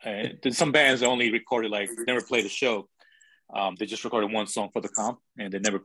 [0.05, 2.89] and some bands only recorded like never played a show.
[3.55, 5.85] Um, they just recorded one song for the comp, and they never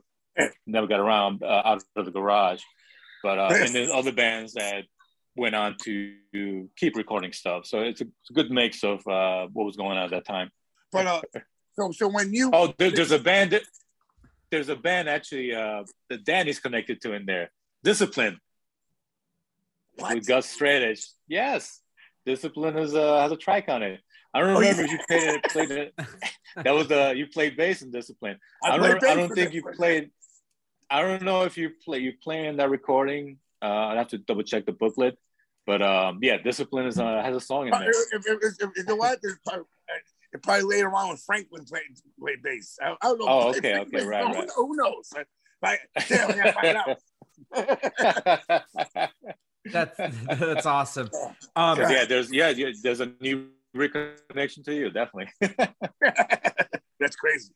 [0.66, 2.62] never got around uh, out of the garage.
[3.22, 4.84] But uh, and then other bands that
[5.36, 6.14] went on to
[6.76, 7.66] keep recording stuff.
[7.66, 10.26] So it's a, it's a good mix of uh, what was going on at that
[10.26, 10.50] time.
[10.90, 11.22] But uh,
[11.74, 13.52] so so when you oh, there, there's a band.
[13.52, 13.62] That,
[14.50, 17.50] there's a band actually uh, that Danny's connected to in there.
[17.82, 18.38] Discipline.
[19.96, 20.14] What?
[20.14, 21.06] With Gus Straight Edge.
[21.26, 21.80] Yes,
[22.26, 24.00] Discipline is uh, has a track on it.
[24.34, 24.84] I don't remember oh, yeah.
[24.84, 25.44] if you played it.
[25.44, 25.94] Played it.
[26.64, 28.38] that was the uh, you played bass in Discipline.
[28.62, 29.04] I, I don't.
[29.04, 30.10] I don't think you played.
[30.90, 34.42] I don't know if you play you playing that recording uh, I'd have to double
[34.42, 35.18] check the booklet,
[35.66, 37.90] but um, yeah, Discipline is uh, has a song in there.
[37.90, 39.20] If, if, if, you know what?
[39.46, 39.64] Probably,
[40.42, 41.82] probably later on when Franklin played
[42.18, 42.78] played bass.
[42.82, 43.26] I, I don't know.
[43.28, 44.50] Oh, okay, okay, right, right.
[44.56, 45.10] Who, who knows?
[45.62, 46.98] Like, yeah, find out.
[49.64, 51.10] that's that's awesome.
[51.54, 55.28] Um, yeah, there's yeah, there's a new reconnection to you, definitely.
[56.98, 57.52] that's crazy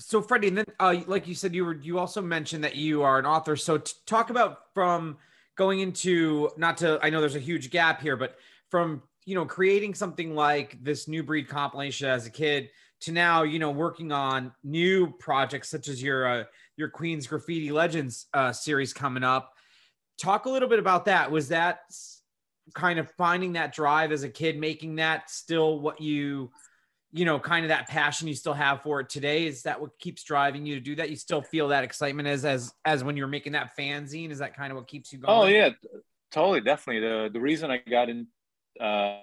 [0.00, 3.02] so Freddie, and then uh, like you said, you were you also mentioned that you
[3.02, 3.56] are an author.
[3.56, 5.18] So t- talk about from
[5.56, 8.36] going into not to I know there's a huge gap here, but
[8.70, 13.42] from you know creating something like this new breed compilation as a kid to now
[13.42, 16.44] you know working on new projects such as your uh,
[16.76, 19.52] your Queen's Graffiti Legends uh, series coming up.
[20.18, 21.30] Talk a little bit about that.
[21.30, 21.80] Was that
[22.74, 26.50] kind of finding that drive as a kid, making that still what you
[27.12, 29.46] you know, kind of that passion you still have for it today?
[29.46, 31.10] Is that what keeps driving you to do that?
[31.10, 34.30] You still feel that excitement as as as when you're making that fanzine?
[34.30, 35.36] Is that kind of what keeps you going?
[35.36, 35.70] Oh yeah,
[36.30, 37.00] totally, definitely.
[37.00, 38.28] The the reason I got in,
[38.80, 39.18] uh,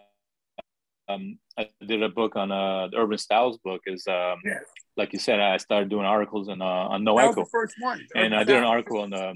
[1.08, 4.60] um, I did a book on uh, the Urban Styles book is um, yeah.
[4.98, 7.46] like you said, I started doing articles on uh, on No Echo.
[7.46, 9.36] first one, and I did an article on um,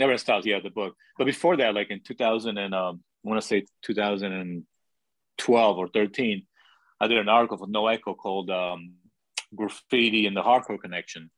[0.00, 0.94] Urban Styles, yeah, the book.
[1.16, 6.46] But before that, like in 2000 and um, I want to say 2012 or 13
[7.00, 8.94] I did an article for No Echo called um,
[9.54, 11.30] graffiti and the hardcore connection,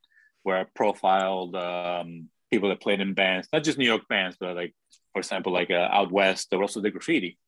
[0.42, 4.57] where I profiled um, people that played in bands, not just New York bands, but
[4.57, 4.75] like,
[5.12, 7.38] for example, like uh, out west, they also did graffiti.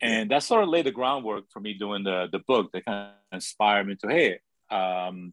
[0.00, 3.08] And that sort of laid the groundwork for me doing the, the book that kind
[3.08, 5.32] of inspired me to, hey, um,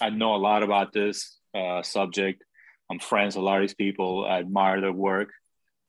[0.00, 2.42] I know a lot about this uh, subject.
[2.90, 4.24] I'm friends with a lot of these people.
[4.24, 5.28] I admire their work,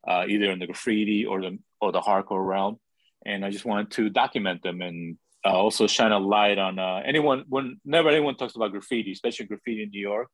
[0.07, 2.79] uh, either in the graffiti or the or the hardcore realm,
[3.25, 7.01] and I just wanted to document them and uh, also shine a light on uh,
[7.05, 7.45] anyone.
[7.49, 10.27] Whenever anyone talks about graffiti, especially graffiti in New York,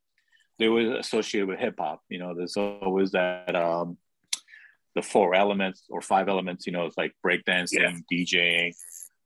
[0.60, 2.02] they were associated with hip hop.
[2.10, 3.98] You know, there's always that um,
[4.96, 6.66] the four elements or five elements.
[6.66, 8.16] You know, it's like breakdancing, yeah.
[8.26, 8.74] DJing,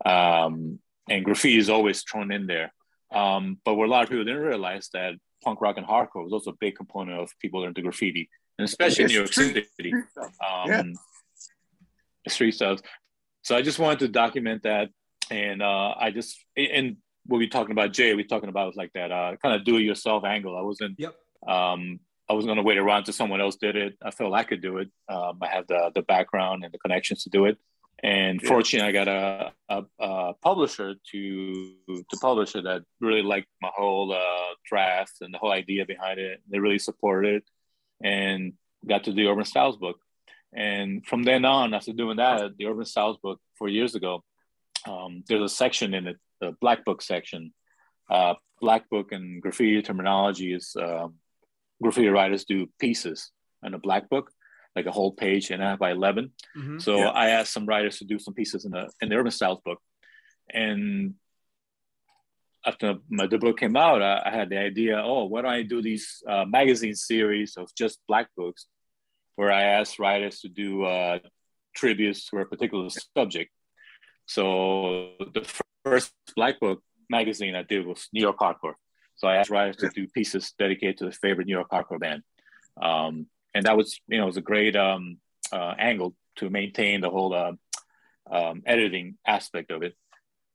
[0.05, 2.73] um, and graffiti is always thrown in there.
[3.11, 6.33] Um, but what a lot of people didn't realize that punk rock and hardcore was
[6.33, 10.67] also a big component of people into graffiti, and especially in New York City, um,
[10.67, 10.83] yeah.
[12.27, 12.79] street stuff.
[13.41, 14.89] So I just wanted to document that,
[15.31, 19.11] and uh, I just and what we talking about, Jay, We're talking about like that
[19.11, 20.57] uh, kind of do-it-yourself angle.
[20.57, 20.99] I wasn't.
[20.99, 21.15] Yep.
[21.47, 23.97] Um, I was going to wait around until someone else did it.
[24.01, 24.89] I felt I could do it.
[25.09, 27.57] Um, I have the the background and the connections to do it.
[28.03, 28.49] And yeah.
[28.49, 33.69] fortunately, I got a, a, a, publisher to to publish it that really liked my
[33.73, 36.41] whole uh, draft and the whole idea behind it.
[36.49, 37.43] They really supported it,
[38.03, 38.53] and
[38.87, 39.97] got to the Urban Styles book.
[40.53, 44.23] And from then on, after doing that, the Urban Styles book four years ago,
[44.87, 47.53] um, there's a section in it, the Black Book section.
[48.09, 51.15] Uh, Black Book and graffiti terminology is um,
[51.81, 53.31] graffiti writers do pieces
[53.63, 54.31] in a Black Book
[54.75, 56.31] like a whole page and a half by 11.
[56.57, 56.79] Mm-hmm.
[56.79, 57.09] So yeah.
[57.09, 59.81] I asked some writers to do some pieces in the in the Urban Styles book,
[60.49, 61.15] and
[62.65, 65.63] after my the book came out, I, I, had the idea, oh, why don't I
[65.63, 68.67] do these uh, magazine series of just black books,
[69.35, 71.19] where I asked writers to do uh,
[71.75, 73.51] tributes to a particular subject.
[74.25, 75.45] So the
[75.83, 78.75] first black book magazine I did was New York Hardcore.
[79.15, 82.23] So I asked writers to do pieces dedicated to the favorite New York Hardcore band.
[82.81, 85.17] Um, and that was you know it was a great um,
[85.51, 87.51] uh, angle to maintain the whole uh,
[88.31, 89.95] um, editing aspect of it.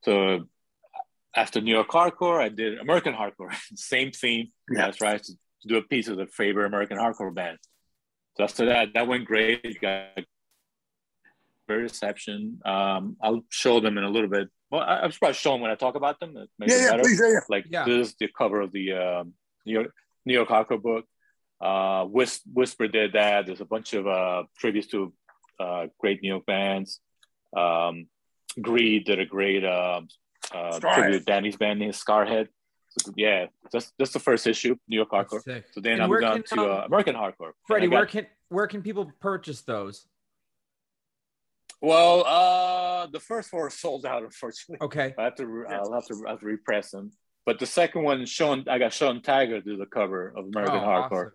[0.04, 0.46] So
[1.34, 4.48] after New York hardcore, I did American hardcore, same theme.
[4.70, 4.88] Yeah.
[4.88, 7.58] I tried to, to do a piece of the favorite American hardcore band.
[8.36, 9.80] So after that, that went great.
[9.80, 10.26] Got great
[11.74, 12.60] reception.
[12.64, 14.48] Um, I'll show them in a little bit.
[14.70, 16.34] Well, I, will probably show them when I talk about them.
[16.34, 17.40] Yeah, yeah, please, yeah, yeah.
[17.48, 17.84] Like yeah.
[17.84, 19.24] this is the cover of the uh,
[19.64, 19.92] New York
[20.24, 21.04] New York hardcore book.
[21.60, 23.46] Uh, Whis- Whisper did that.
[23.46, 25.12] There's a bunch of uh, tributes to
[25.58, 27.00] uh, great New York bands.
[27.56, 28.08] Um,
[28.60, 30.02] Greed did a great uh,
[30.54, 32.48] uh, tribute to Danny's band named Scarhead.
[32.98, 35.42] So, yeah, that's that's the first issue, New York Hardcore.
[35.72, 37.52] So then I moved on to uh, American Hardcore.
[37.66, 40.06] Freddie, got, where can where can people purchase those?
[41.80, 44.84] Well, uh, the first four sold out, unfortunately.
[44.84, 45.14] Okay.
[45.18, 45.64] I have to.
[45.68, 46.24] I'll have to.
[46.26, 47.12] I have to repress them.
[47.44, 50.86] But the second one, Sean, I got Sean Taggart do the cover of American oh,
[50.86, 51.26] Hardcore.
[51.26, 51.32] Awesome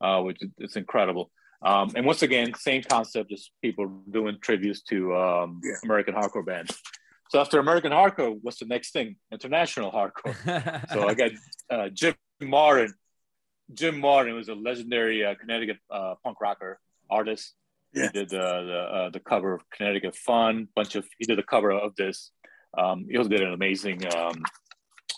[0.00, 1.30] uh, which is incredible.
[1.62, 5.74] Um, and once again, same concept, just people doing tributes to um, yeah.
[5.84, 6.76] American hardcore bands.
[7.28, 9.16] So after American hardcore, what's the next thing?
[9.30, 10.34] International hardcore.
[10.92, 11.30] so I got
[11.68, 12.94] uh, Jim Martin.
[13.72, 16.80] Jim Martin was a legendary uh, Connecticut uh, punk rocker
[17.10, 17.54] artist.
[17.92, 18.04] Yeah.
[18.04, 20.68] He did the the, uh, the, cover of Connecticut Fun.
[20.74, 22.30] Bunch of he did the cover of this.
[22.76, 24.42] Um, he also did an amazing um,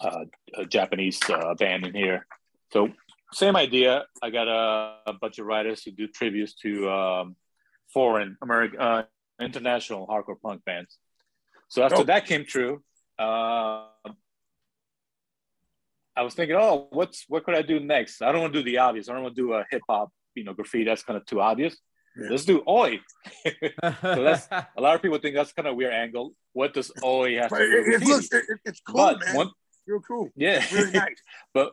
[0.00, 0.24] uh,
[0.68, 1.20] Japanese
[1.58, 2.26] band in here.
[2.72, 2.88] So
[3.32, 4.04] same idea.
[4.22, 7.36] I got a, a, bunch of writers who do tributes to um,
[7.92, 9.04] foreign American, uh,
[9.40, 10.98] international hardcore punk bands.
[11.68, 12.04] So after oh.
[12.04, 12.82] that came true,
[13.18, 13.86] uh,
[16.14, 18.20] I was thinking, oh, what's what could I do next?
[18.22, 19.08] I don't want to do the obvious.
[19.08, 20.84] I don't want to do a hip hop, you know, graffiti.
[20.84, 21.76] That's kind of too obvious.
[22.16, 23.00] Let's do oi.
[24.02, 26.34] so that's a lot of people think that's kind of weird angle.
[26.52, 27.62] What does oi have to do?
[27.62, 29.36] It, it looks, it, it's cool, but man.
[29.36, 29.50] One,
[29.86, 30.30] You're cool.
[30.36, 31.20] Yeah, really nice.
[31.54, 31.72] but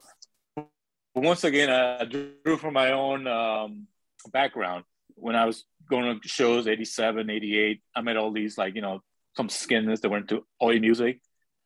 [0.55, 3.87] but once again, I drew from my own um,
[4.31, 4.85] background.
[5.15, 9.01] When I was going to shows, 87, 88, I met all these, like, you know,
[9.35, 11.19] some skinners that were into oi music,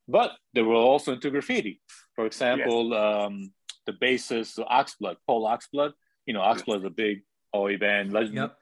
[0.07, 1.81] but they were also into graffiti.
[2.15, 2.99] For example, yes.
[2.99, 3.51] um,
[3.85, 5.91] the bassist, Oxblood, Paul Oxblood.
[6.25, 7.21] You know, Oxblood is a big
[7.55, 8.57] oi band, legend, yep.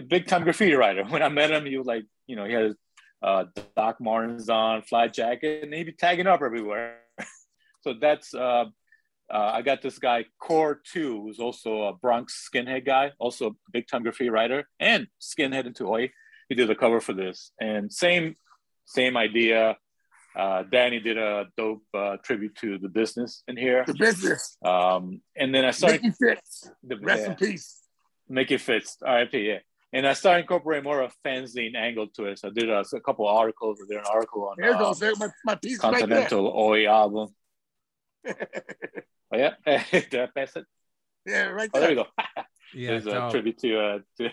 [0.00, 1.04] Big time graffiti writer.
[1.08, 2.74] When I met him, he was like, you know, he had
[3.22, 3.44] uh,
[3.76, 6.98] Doc Martens on, flat jacket, and he'd be tagging up everywhere.
[7.82, 8.64] so that's uh,
[9.32, 13.52] uh, I got this guy Core Two, who's also a Bronx skinhead guy, also a
[13.72, 16.10] big time graffiti writer and skinhead into Oi.
[16.48, 18.36] He did the cover for this, and same
[18.84, 19.76] same idea.
[20.34, 23.84] Uh, Danny did a dope uh, tribute to the business in here.
[23.86, 24.56] The business.
[24.64, 26.02] Um, and then I started.
[26.02, 26.70] Mickey Fitz.
[26.82, 27.80] The, Rest yeah, in peace.
[28.28, 28.96] Mickey Fitz.
[29.02, 29.34] RIP.
[29.34, 29.58] Yeah.
[29.94, 32.38] And I started incorporating more of a fanzine angle to it.
[32.38, 33.78] So I did a, a couple articles.
[33.82, 37.28] I did an article on there goes, um, my, my piece Continental right Oi album.
[38.28, 38.32] oh
[39.34, 39.54] yeah,
[39.92, 40.64] did I pass it?
[41.26, 41.82] Yeah, right there.
[41.82, 41.94] Oh, there.
[41.94, 42.42] there we go.
[42.74, 43.78] Yeah, There's a tribute to.
[43.78, 44.30] Uh, to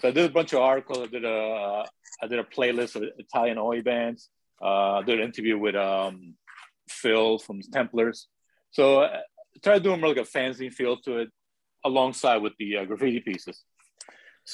[0.00, 0.98] so I did a bunch of articles.
[0.98, 1.86] I did a uh,
[2.22, 4.28] I did a playlist of Italian oi bands.
[4.60, 6.34] Uh, I did an interview with um,
[6.90, 8.28] Phil from Templars.
[8.70, 9.20] So I
[9.62, 11.28] tried doing more like a fanzine feel to it,
[11.84, 13.64] alongside with the uh, graffiti pieces.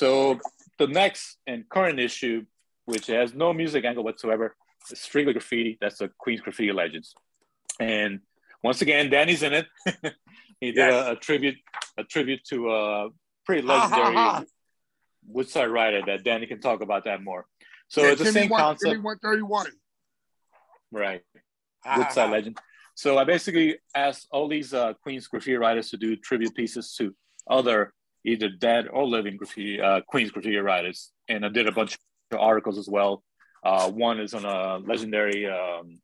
[0.00, 0.38] So
[0.78, 2.44] the next and current issue,
[2.84, 4.54] which has no music angle whatsoever,
[4.90, 5.78] is strictly graffiti.
[5.80, 7.14] That's the Queen's Graffiti Legends,
[7.80, 8.20] and
[8.62, 9.66] once again, Danny's in it.
[10.60, 11.08] he did Yes.
[11.08, 11.56] a, a tribute
[11.96, 13.08] a tribute to a
[13.46, 14.46] pretty legendary.
[15.28, 17.46] Woodside writer that Danny can talk about that more.
[17.88, 19.66] So Yeah, it's the same one- concept, Jimmy 131.
[20.92, 21.22] right?
[21.96, 22.58] Woodside legend.
[22.94, 27.14] So I basically asked all these uh, Queens graffiti writers to do tribute pieces to
[27.48, 27.92] other
[28.26, 31.96] either dead or living graffiti uh, Queens graffiti writers, and I did a bunch
[32.32, 33.22] of articles as well.
[33.64, 35.98] Uh, one is on a legendary um,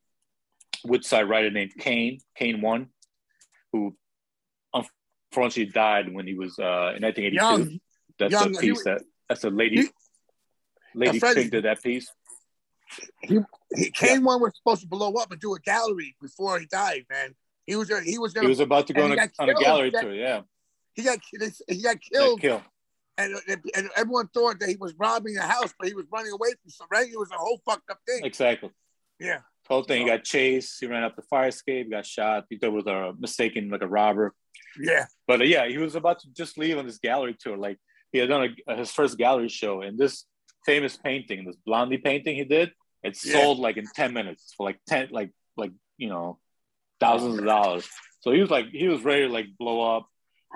[0.85, 2.89] Woodside writer named Kane, Kane One,
[3.73, 3.95] who
[4.73, 7.35] unfortunately died when he was uh, in 1982.
[7.37, 7.81] Young.
[8.19, 9.83] that's young, a piece was- that that's a lady.
[9.83, 9.89] he-
[10.95, 12.13] Lady Pink did that piece.
[13.23, 13.39] He,
[13.95, 17.35] Kane one was supposed to blow up and do a gallery before he died, man.
[17.65, 19.89] He was he was He gonna was about to go on a, on a gallery
[19.89, 20.13] That- tour.
[20.15, 20.43] Yeah,
[20.95, 21.19] he got
[21.69, 22.01] he got That
[22.41, 22.43] killed,
[23.19, 23.35] and,
[23.75, 26.71] and everyone thought that he was robbing a house, but he was running away from
[26.71, 26.87] some.
[26.93, 28.25] It was a whole fucked up thing.
[28.25, 28.71] Exactly.
[29.21, 30.03] Yeah, whole thing.
[30.03, 30.81] He got chased.
[30.81, 31.91] He ran up the fire escape.
[31.91, 32.47] Got shot.
[32.51, 34.35] He thought it was a mistaken like a robber.
[34.81, 37.57] yeah, But uh, yeah, he was about to just leave on this gallery tour.
[37.57, 37.79] Like
[38.11, 40.25] he had done a, his first gallery show, and this
[40.67, 43.33] famous painting, this Blondie painting he did, it Yeah.
[43.45, 46.39] sold like in ten minutes for like ten, like like you know,
[46.99, 47.89] thousands of dollars.
[48.21, 50.09] So he was like he was ready to like blow up.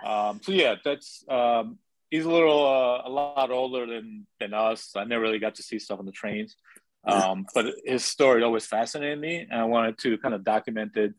[0.04, 1.78] Um, so yeah, that's um,
[2.10, 4.92] he's a little uh, a lot older than than us.
[4.96, 6.56] I never really got to see stuff on the trains.
[7.04, 11.14] Um, but his story always fascinated me, and I wanted to kind of document it.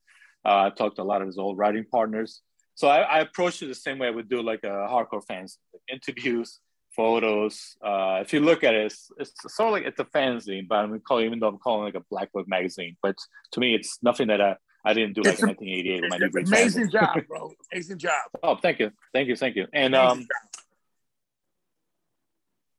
[0.45, 2.41] Uh, I talked to a lot of his old writing partners,
[2.75, 5.57] so I, I approached it the same way I would do like a hardcore fans
[5.91, 6.59] interviews,
[6.95, 7.75] photos.
[7.83, 10.75] Uh, if you look at it, it's, it's sort of like it's a fanzine, but
[10.75, 12.95] I'm calling even though I'm calling it like a black book magazine.
[13.01, 13.15] But
[13.53, 14.57] to me, it's nothing that I,
[14.87, 16.99] I didn't do like It's a- 1988 with my new green amazing magazine.
[17.01, 17.51] job, bro.
[17.73, 18.23] Amazing job.
[18.41, 19.67] Oh, thank you, thank you, thank you.
[19.73, 20.63] And Amazing um, job.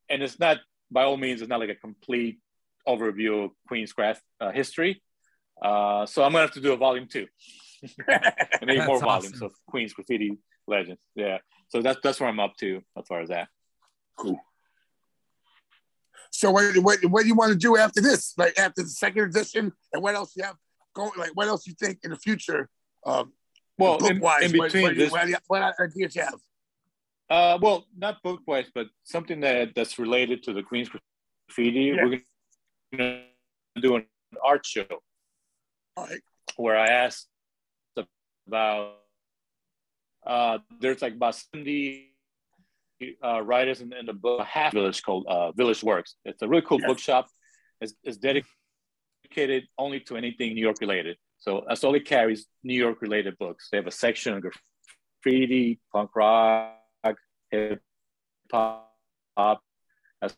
[0.08, 0.58] and it's not
[0.90, 2.38] by all means it's not like a complete
[2.86, 5.02] overview of Queenscraft uh, history.
[5.60, 7.26] Uh, so I'm gonna have to do a volume two,
[8.08, 9.08] and maybe more awesome.
[9.08, 11.02] volumes of Queens graffiti legends.
[11.14, 13.48] Yeah, so that's that's where I'm up to as far as that.
[14.16, 14.38] Cool.
[16.30, 18.34] So what, what what do you want to do after this?
[18.38, 20.56] Like after the second edition, and what else you have
[20.98, 21.12] going?
[21.16, 22.68] Like what else you think in the future?
[23.06, 23.32] Um,
[23.78, 26.40] Well, book wise in between what, this, what, what ideas you have?
[27.30, 31.94] uh, well, not book wise, but something that that's related to the Queens graffiti.
[31.94, 32.04] Yeah.
[32.04, 32.20] We're
[32.92, 33.22] gonna
[33.80, 34.06] do an
[34.44, 34.86] art show
[35.96, 36.20] right.
[36.56, 37.28] where I asked
[38.46, 38.94] about
[40.26, 42.14] uh, there's like about 70
[43.24, 46.16] uh, writers in, in the book half village called uh, Village Works.
[46.24, 46.88] It's a really cool Yeah.
[46.88, 47.28] bookshop.
[47.80, 48.50] It's, it's dedicated
[49.78, 51.16] only to anything New York related.
[51.38, 51.64] So
[51.94, 53.68] it carries New York related books.
[53.70, 56.74] They have a section of graffiti, punk rock,
[57.50, 57.80] hip
[58.52, 59.62] hop,
[60.22, 60.34] as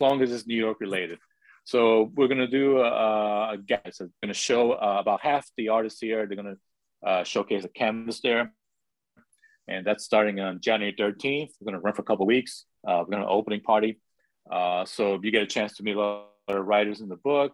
[0.00, 1.18] long as it's New York related.
[1.64, 4.00] So we're gonna do a, a guess.
[4.00, 6.26] It's gonna show uh, about half the artists here.
[6.26, 6.56] They're gonna
[7.06, 8.52] uh, showcase a canvas there,
[9.68, 11.50] and that's starting on January 13th.
[11.60, 12.64] We're gonna run for a couple weeks.
[12.86, 14.00] Uh, we're gonna an opening party.
[14.50, 17.52] Uh, so if you get a chance to meet a of writers in the book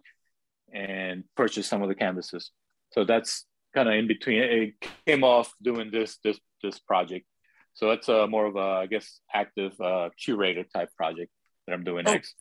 [0.73, 2.51] and purchase some of the canvases.
[2.91, 4.39] So that's kind of in between.
[4.39, 4.73] It
[5.05, 7.25] came off doing this this this project.
[7.73, 11.31] So it's a more of a I guess active uh, curator type project
[11.67, 12.35] that I'm doing Oh, next.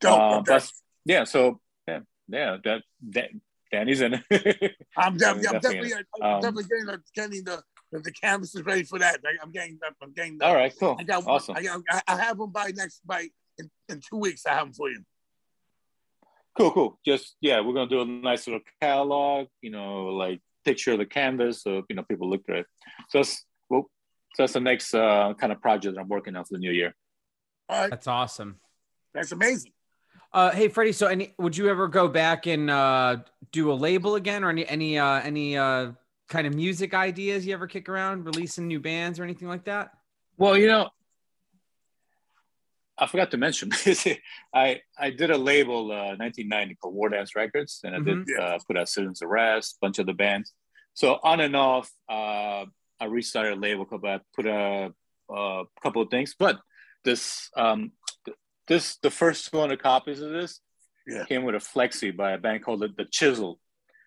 [0.00, 0.18] Dope.
[0.20, 0.44] Uh, okay.
[0.46, 0.72] but
[1.04, 3.30] yeah, so yeah, yeah, that, that
[3.70, 4.22] Danny's in it.
[4.96, 7.62] I'm, def- I'm I'm definitely definitely, in I'm Um, definitely getting, the, getting the,
[7.92, 9.20] the the canvases ready for that.
[9.24, 10.38] Like, I'm getting, I'm getting.
[10.38, 13.00] The, All right, cool, I got awesome, I, got, I I have them by next
[13.06, 14.44] by in, in two weeks.
[14.46, 15.02] I have them for you.
[16.56, 16.98] Cool, cool.
[17.04, 19.48] Just yeah, we're gonna do a nice little catalog.
[19.60, 22.66] You know, like picture of the canvas, so you know people look through it.
[23.10, 23.90] So that's well,
[24.34, 26.72] so that's the next uh, kind of project that I'm working on for the new
[26.72, 26.94] year.
[27.68, 28.58] All right, That's awesome.
[29.14, 29.72] that's amazing.
[30.32, 33.18] Uh, hey Freddie, so any would you ever go back and uh,
[33.50, 35.92] do a label again, or any any uh, any uh,
[36.28, 39.90] kind of music ideas you ever kick around, releasing new bands or anything like that?
[40.38, 40.88] Well, you know,
[43.02, 43.70] I forgot to mention
[44.54, 48.58] I I did a label uh, 1990 called War Dance Records, and I did uh,
[48.66, 50.52] put out Citizens Arrest, bunch of the bands.
[50.94, 52.64] So on and off, uh,
[53.00, 54.92] I restarted a label, couple, I put a,
[55.30, 56.34] a couple of things.
[56.38, 56.60] But
[57.04, 57.92] this um,
[58.68, 60.60] this the first 200 copies of this
[61.06, 61.24] Yeah.
[61.24, 63.58] came with a flexi by a band called the, Chisel,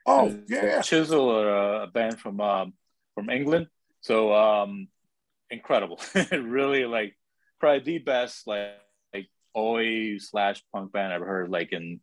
[0.06, 0.82] Oh yeah.
[0.82, 2.74] Chisel are a band from um,
[3.16, 3.68] from England.
[4.02, 4.88] So um,
[5.50, 6.00] incredible.
[6.32, 7.18] really like
[7.60, 8.76] probably the best like
[9.56, 12.00] oi slash punk band I've heard like in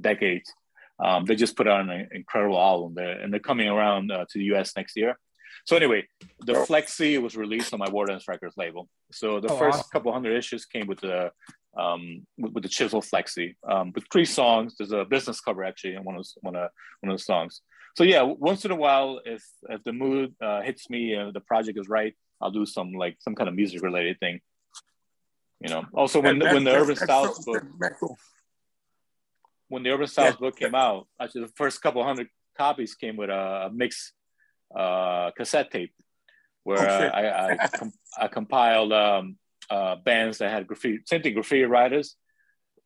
[0.00, 0.52] decades.
[1.02, 4.38] Um, they just put out an incredible album there, and they're coming around uh, to
[4.38, 4.72] the U.S.
[4.76, 5.14] next year.
[5.66, 6.06] So anyway,
[6.46, 8.88] the Flexi was released on my War Dance Records label.
[9.12, 9.90] So the Oh, first awesome.
[9.92, 11.30] couple hundred issues came with the
[11.78, 14.74] um, with, with the Chisel Flexi, um, with three songs.
[14.78, 17.60] There's a business cover actually in one of one of one of the songs.
[17.96, 21.40] So yeah, once in a while, if if the mood uh, hits me and the
[21.40, 24.40] project is right, I'll do some like some kind of music related thing.
[25.60, 25.84] You know.
[25.94, 27.64] Also, when That- when the Urban Styles so- book
[27.98, 28.18] cool.
[29.68, 30.40] when the Urban Styles Yeah.
[30.40, 34.12] book came out, actually the first couple hundred copies came with a, mix
[34.74, 35.94] uh, cassette tape
[36.64, 39.38] where Oh, uh, I I, com- I compiled um,
[39.70, 42.16] uh, bands that had graffiti, same thing, graffiti writers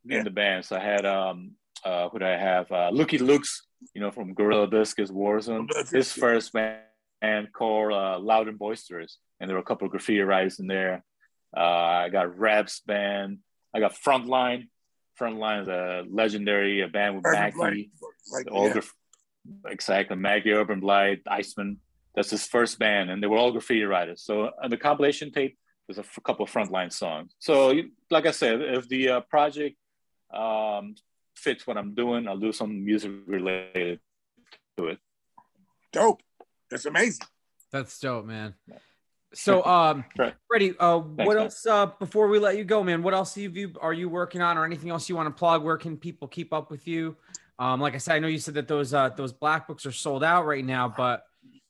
[0.04, 0.18] Yeah.
[0.18, 0.70] in the bands.
[0.72, 2.70] I had um, uh, who did I have?
[2.70, 3.62] Uh, Lukey Lukes,
[3.94, 5.66] you know, from Gorilla Biscuits Warzone.
[5.90, 10.20] His first band called uh, Loud and Boisterous, and there were a couple of graffiti
[10.20, 11.02] writers in there.
[11.56, 13.38] Uh, I got Raps band.
[13.74, 14.68] I got Frontline.
[15.18, 17.90] Frontline is a legendary a band with Urban Mackie.
[18.30, 18.72] Blight, all yeah.
[18.72, 18.94] graf-
[19.66, 21.78] exactly Maggie Urban Blight, Iceman.
[22.14, 24.22] That's his first band, and they were all graffiti writers.
[24.22, 27.34] So on the compilation tape, there's a f- couple of frontline songs.
[27.38, 27.72] So
[28.10, 29.76] like I said, if the uh, project
[30.32, 30.94] um,
[31.36, 34.00] fits what I'm doing, I'll do some music related
[34.76, 34.98] to it.
[35.92, 36.22] dope.
[36.70, 37.26] That's amazing.
[37.72, 38.54] That's dope, man.
[39.34, 40.34] So, um, Right.
[40.48, 41.38] Freddie, uh, what man.
[41.38, 41.64] else?
[41.64, 44.58] Uh, before we let you go, man, what else have you are you working on,
[44.58, 45.62] or anything else you want to plug?
[45.62, 47.16] Where can people keep up with you?
[47.58, 49.92] Um, like I said, I know you said that those uh those black books are
[49.92, 51.22] sold out right now, but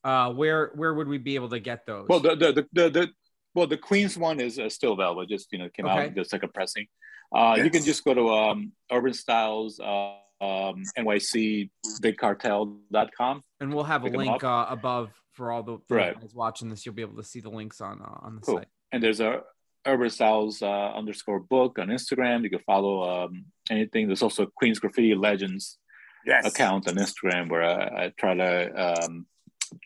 [0.05, 2.07] uh, where where would we be able to get those?
[2.09, 3.09] Well, the the the, the, the
[3.55, 5.27] well the Queens one is uh, still available.
[5.27, 6.07] Just you know came Okay.
[6.07, 6.87] out just like a pressing.
[7.35, 11.71] Uh, You can just go to um, Urban Styles uh, um, NYC
[12.03, 13.43] BigCartel.com.
[13.61, 16.21] and we'll have a link uh, above for all the, the Right.
[16.21, 16.85] guys watching this.
[16.85, 18.59] You'll be able to see the links on uh, on the Cool.
[18.59, 18.69] site.
[18.93, 19.43] and there's a
[19.87, 22.43] Urban Styles uh, underscore book on Instagram.
[22.43, 24.07] You can follow um, anything.
[24.09, 25.79] There's also Queens Graffiti Legends
[26.27, 26.45] Yes.
[26.47, 29.27] account on Instagram where I, I try to um,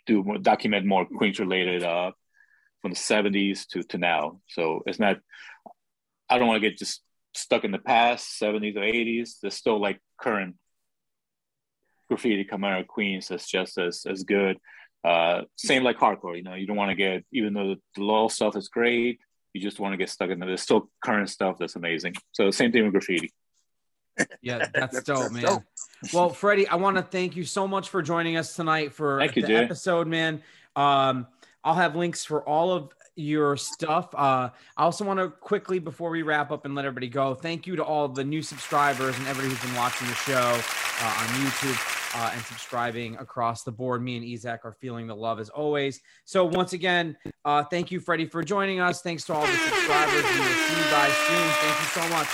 [0.07, 2.11] do more, document more Queens related uh,
[2.83, 4.41] from the 70s to, to now.
[4.49, 5.19] So it's not,
[6.29, 7.03] I don't want to get just
[7.35, 9.35] stuck in the past, 70s or 80s.
[9.41, 10.57] There's still like current
[12.09, 14.59] graffiti coming out of Queens that's just as, as good.
[15.05, 18.27] Uh, same like hardcore, you know, you don't want to get, even though the law
[18.29, 19.21] stuff is great,
[19.53, 20.49] you just want to get stuck in there.
[20.49, 22.15] There's still current stuff that's amazing.
[22.33, 23.31] So same thing with graffiti.
[24.43, 25.43] Yeah, that's, That's- dope, that's man.
[25.43, 25.63] dope.
[26.13, 29.35] Well, Freddie, I want to thank you so much for joining us tonight for Thank
[29.35, 29.57] the Jay.
[29.57, 30.43] episode, man.
[30.77, 31.27] Um,
[31.63, 34.15] I'll have links for all of your stuff.
[34.15, 37.67] Uh, I also want to quickly, before we wrap up and let everybody go, thank
[37.67, 41.27] you to all the new subscribers and everybody who's been watching the show uh, on
[41.41, 44.03] YouTube uh, and subscribing across the board.
[44.03, 46.01] Me and Ezec are feeling the love as always.
[46.25, 49.03] So once again, uh, thank you, Freddie, for joining us.
[49.03, 50.13] Thanks to all the subscribers.
[50.13, 51.49] We will see you guys soon.
[51.49, 52.29] Thank you so much.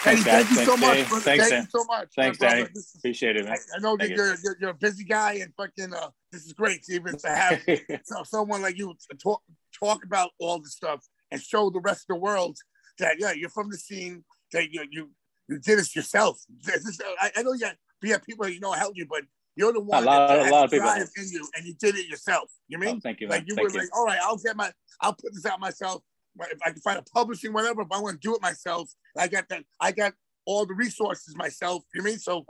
[0.00, 0.64] Thank, Thanks, thank you Dad.
[0.66, 0.80] so much.
[0.96, 1.02] Danny.
[1.04, 1.62] Thanks, thank Dan.
[1.62, 2.08] you so much.
[2.14, 2.46] Thanks, my.
[2.48, 2.68] Danny.
[2.98, 3.54] Appreciate it, man.
[3.54, 4.24] I, I know that Thank you.
[4.24, 7.28] you're, you're you're a busy guy and fucking uh, this is great to even to
[7.28, 7.60] have
[8.04, 9.42] so- someone like you to talk
[9.78, 12.56] talk about all this stuff and show the rest of the world
[13.00, 15.10] that yeah you're from the scene that you you
[15.48, 16.40] you did this yourself.
[16.62, 17.66] This is- I, I know you
[18.02, 19.22] have, you have people you know help you, but
[19.56, 21.10] you're the one lot- that a has lot of the people drive help.
[21.16, 22.50] in you, and you did it yourself.
[22.68, 23.80] You mean Oh, thank you, like you Thank were you.
[23.80, 24.70] like, all right, I'll get my,
[25.00, 26.02] I'll put this out myself.
[26.40, 29.26] If I can find a publishing, whatever, if I want to do it myself, I
[29.26, 29.64] got that.
[29.80, 30.12] I got
[30.46, 31.82] all the resources myself.
[31.94, 32.46] You mean so?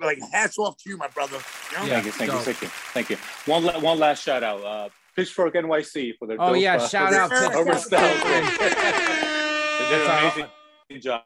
[0.00, 1.38] Like hats off to you, my brother.
[1.72, 1.84] You know?
[1.84, 2.00] Yeah.
[2.00, 3.16] Thank you, thank you, thank you, thank you.
[3.52, 6.86] One, la- one last shout out, uh, Pitchfork NYC for their Oh, dope, yeah, uh,
[6.88, 7.66] shout for out their Pitchfork.
[7.66, 8.22] Urban Styles.
[8.22, 8.74] That's
[9.78, 10.48] they did an
[10.90, 11.22] amazing job.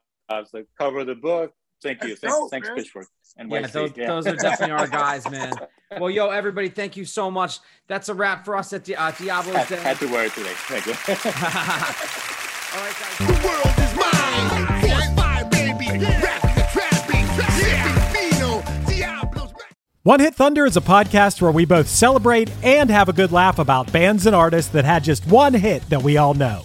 [0.53, 1.53] The cover of the book.
[1.83, 2.76] Thank you, thanks, dope, thanks man.
[2.76, 3.07] Pitchfork
[3.41, 3.51] NYC.
[3.51, 5.53] Yeah, those, those are definitely our guys, man.
[5.99, 7.61] Well, yo, everybody, thank you so much.
[7.87, 9.76] That's a wrap for us at Di- uh, Diablo's had, Day.
[9.76, 10.53] had to wear it today.
[10.55, 10.93] Thank you.
[12.74, 13.18] All right, guys.
[13.18, 14.89] The world is mine.
[14.89, 16.05] Force fire, baby.
[16.05, 17.26] Rap the trap beat.
[17.55, 18.62] Sipping vino.
[18.87, 19.53] Diablos.
[20.03, 23.59] One Hit Thunder is a podcast where we both celebrate and have a good laugh
[23.59, 26.64] about bands and artists that had just one hit that we all know.